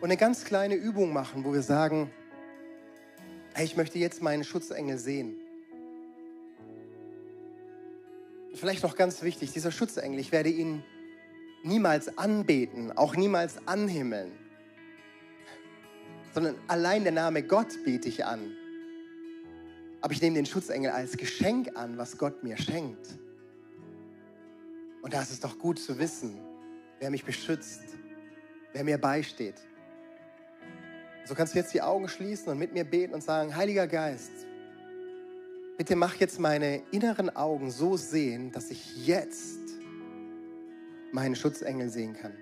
und 0.02 0.06
eine 0.06 0.18
ganz 0.18 0.44
kleine 0.44 0.76
Übung 0.76 1.14
machen, 1.14 1.46
wo 1.46 1.54
wir 1.54 1.62
sagen, 1.62 2.12
hey, 3.54 3.64
ich 3.64 3.78
möchte 3.78 4.00
jetzt 4.00 4.22
meinen 4.22 4.44
Schutzengel 4.44 4.98
sehen. 4.98 5.36
Vielleicht 8.58 8.84
noch 8.84 8.96
ganz 8.96 9.22
wichtig, 9.22 9.52
dieser 9.52 9.72
Schutzengel, 9.72 10.20
ich 10.20 10.32
werde 10.32 10.50
ihn 10.50 10.84
niemals 11.64 12.18
anbeten, 12.18 12.92
auch 12.92 13.16
niemals 13.16 13.60
anhimmeln, 13.68 14.32
sondern 16.34 16.56
allein 16.68 17.04
der 17.04 17.14
Name 17.14 17.44
Gott 17.44 17.84
bete 17.84 18.10
ich 18.10 18.26
an. 18.26 18.56
Aber 20.02 20.14
ich 20.14 20.22
nehme 20.22 20.36
den 20.36 20.46
Schutzengel 20.46 20.92
als 20.92 21.18
Geschenk 21.18 21.76
an, 21.76 21.98
was 21.98 22.18
Gott 22.18 22.44
mir 22.44 22.58
schenkt. 22.58 23.18
Und 25.02 25.14
da 25.14 25.22
ist 25.22 25.32
es 25.32 25.40
doch 25.40 25.58
gut 25.58 25.80
zu 25.80 25.98
wissen, 25.98 26.40
wer 27.00 27.10
mich 27.10 27.26
beschützt, 27.26 27.82
wer 28.74 28.84
mir 28.84 28.98
beisteht. 28.98 29.56
So 31.26 31.36
kannst 31.36 31.54
du 31.54 31.60
jetzt 31.60 31.74
die 31.74 31.82
Augen 31.82 32.08
schließen 32.08 32.50
und 32.50 32.58
mit 32.58 32.74
mir 32.74 32.86
beten 32.86 33.14
und 33.14 33.22
sagen, 33.22 33.56
Heiliger 33.56 33.88
Geist, 33.88 34.47
Bitte 35.78 35.96
mach 35.96 36.16
jetzt 36.16 36.40
meine 36.40 36.82
inneren 36.92 37.30
Augen 37.36 37.70
so 37.70 37.98
sehen, 37.98 38.52
dass 38.52 38.72
ich 38.72 39.06
jetzt 39.06 39.60
meinen 41.12 41.36
Schutzengel 41.36 41.90
sehen 41.90 42.14
kann. 42.14 42.34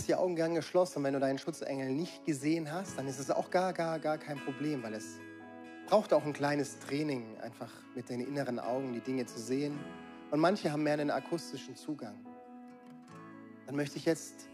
Lass 0.00 0.06
die 0.06 0.14
Augen 0.14 0.34
gern 0.34 0.54
geschlossen. 0.54 1.04
Wenn 1.04 1.12
du 1.12 1.20
deinen 1.20 1.36
Schutzengel 1.36 1.90
nicht 1.90 2.24
gesehen 2.24 2.72
hast, 2.72 2.96
dann 2.96 3.06
ist 3.06 3.18
es 3.18 3.30
auch 3.30 3.50
gar, 3.50 3.74
gar, 3.74 3.98
gar 3.98 4.16
kein 4.16 4.38
Problem, 4.38 4.82
weil 4.82 4.94
es 4.94 5.18
braucht 5.88 6.14
auch 6.14 6.24
ein 6.24 6.32
kleines 6.32 6.78
Training, 6.78 7.36
einfach 7.42 7.70
mit 7.94 8.08
den 8.08 8.22
inneren 8.22 8.58
Augen 8.58 8.94
die 8.94 9.00
Dinge 9.00 9.26
zu 9.26 9.38
sehen. 9.38 9.78
Und 10.30 10.40
manche 10.40 10.72
haben 10.72 10.84
mehr 10.84 10.94
einen 10.94 11.10
akustischen 11.10 11.76
Zugang. 11.76 12.14
Dann 13.66 13.76
möchte 13.76 13.98
ich 13.98 14.06
jetzt 14.06 14.48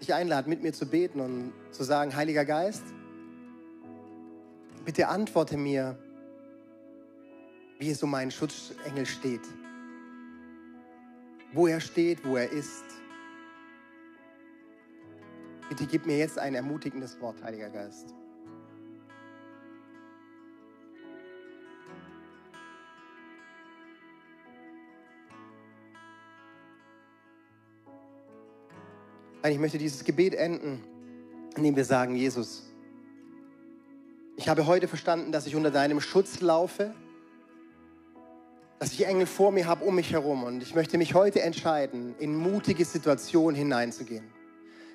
dich 0.00 0.12
einladen, 0.12 0.50
mit 0.50 0.64
mir 0.64 0.72
zu 0.72 0.86
beten 0.86 1.20
und 1.20 1.52
zu 1.70 1.84
sagen, 1.84 2.16
Heiliger 2.16 2.44
Geist, 2.44 2.82
bitte 4.84 5.06
antworte 5.06 5.56
mir, 5.56 5.96
wie 7.78 7.90
es 7.90 8.02
um 8.02 8.10
meinen 8.10 8.32
Schutzengel 8.32 9.06
steht. 9.06 9.46
Wo 11.52 11.68
er 11.68 11.78
steht, 11.78 12.24
wo 12.26 12.36
er 12.36 12.50
ist 12.50 13.03
Bitte 15.68 15.86
gib 15.86 16.06
mir 16.06 16.18
jetzt 16.18 16.38
ein 16.38 16.54
ermutigendes 16.54 17.20
Wort, 17.20 17.42
Heiliger 17.42 17.70
Geist. 17.70 18.14
Ich 29.46 29.58
möchte 29.58 29.76
dieses 29.76 30.04
Gebet 30.04 30.34
enden, 30.34 30.82
indem 31.54 31.76
wir 31.76 31.84
sagen, 31.84 32.16
Jesus, 32.16 32.62
ich 34.36 34.48
habe 34.48 34.66
heute 34.66 34.88
verstanden, 34.88 35.32
dass 35.32 35.46
ich 35.46 35.54
unter 35.54 35.70
deinem 35.70 36.00
Schutz 36.00 36.40
laufe, 36.40 36.94
dass 38.78 38.92
ich 38.92 39.06
Engel 39.06 39.26
vor 39.26 39.52
mir 39.52 39.66
habe, 39.66 39.84
um 39.84 39.94
mich 39.94 40.12
herum. 40.12 40.44
Und 40.44 40.62
ich 40.62 40.74
möchte 40.74 40.98
mich 40.98 41.14
heute 41.14 41.42
entscheiden, 41.42 42.14
in 42.18 42.34
mutige 42.36 42.84
Situationen 42.84 43.54
hineinzugehen. 43.54 44.24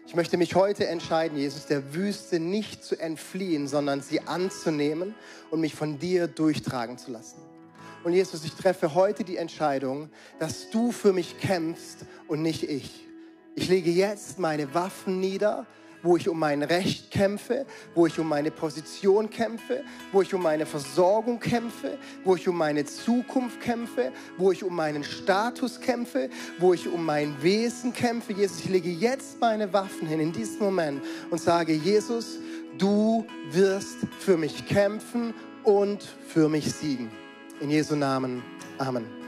Ich 0.10 0.16
möchte 0.16 0.38
mich 0.38 0.56
heute 0.56 0.88
entscheiden, 0.88 1.38
Jesus, 1.38 1.68
der 1.68 1.94
Wüste 1.94 2.40
nicht 2.40 2.84
zu 2.84 3.00
entfliehen, 3.00 3.68
sondern 3.68 4.02
sie 4.02 4.22
anzunehmen 4.22 5.14
und 5.52 5.62
mich 5.62 5.76
von 5.76 6.00
dir 6.00 6.28
durchtragen 6.28 6.98
zu 6.98 7.12
lassen. 7.12 7.38
Und 8.04 8.14
Jesus, 8.14 8.44
ich 8.44 8.56
treffe 8.56 8.96
heute 8.96 9.24
die 9.24 9.38
Entscheidung, 9.38 10.10
dass 10.40 10.72
du 10.72 10.92
für 10.92 11.14
mich 11.14 11.38
kämpfst 11.38 12.08
und 12.28 12.42
nicht 12.42 12.64
ich. 12.64 13.06
Ich 13.54 13.70
lege 13.70 13.92
jetzt 13.92 14.40
meine 14.40 14.74
Waffen 14.74 15.20
nieder 15.20 15.68
wo 16.04 16.18
ich 16.18 16.30
um 16.30 16.40
mein 16.40 16.64
Recht 16.64 17.12
kämpfe, 17.12 17.66
wo 17.96 18.08
ich 18.08 18.20
um 18.20 18.28
meine 18.28 18.52
Position 18.52 19.30
kämpfe, 19.30 19.84
wo 20.12 20.22
ich 20.22 20.34
um 20.34 20.42
meine 20.42 20.66
Versorgung 20.66 21.40
kämpfe, 21.40 21.98
wo 22.24 22.36
ich 22.36 22.48
um 22.48 22.58
meine 22.58 22.86
Zukunft 22.86 23.62
kämpfe, 23.62 24.12
wo 24.38 24.52
ich 24.52 24.64
um 24.64 24.76
meinen 24.76 25.04
Status 25.04 25.80
kämpfe, 25.80 26.30
wo 26.60 26.74
ich 26.74 26.88
um 26.88 27.06
mein 27.06 27.42
Wesen 27.42 27.94
kämpfe. 27.94 28.34
Jesus, 28.34 28.62
ich 28.62 28.70
lege 28.70 28.90
jetzt 28.90 29.40
meine 29.40 29.72
Waffen 29.74 30.08
hin 30.08 30.20
in 30.20 30.32
diesem 30.32 30.60
Moment 30.60 31.02
und 31.30 31.40
sage, 31.40 31.74
Jesus, 31.74 32.38
du 32.78 33.26
wirst 33.52 33.98
für 34.20 34.38
mich 34.38 34.66
kämpfen 34.66 35.34
und 35.64 36.04
für 36.28 36.50
mich 36.50 36.72
siegen. 36.72 37.10
In 37.60 37.70
Jesu 37.70 37.96
Namen. 37.96 38.42
Amen. 38.78 39.19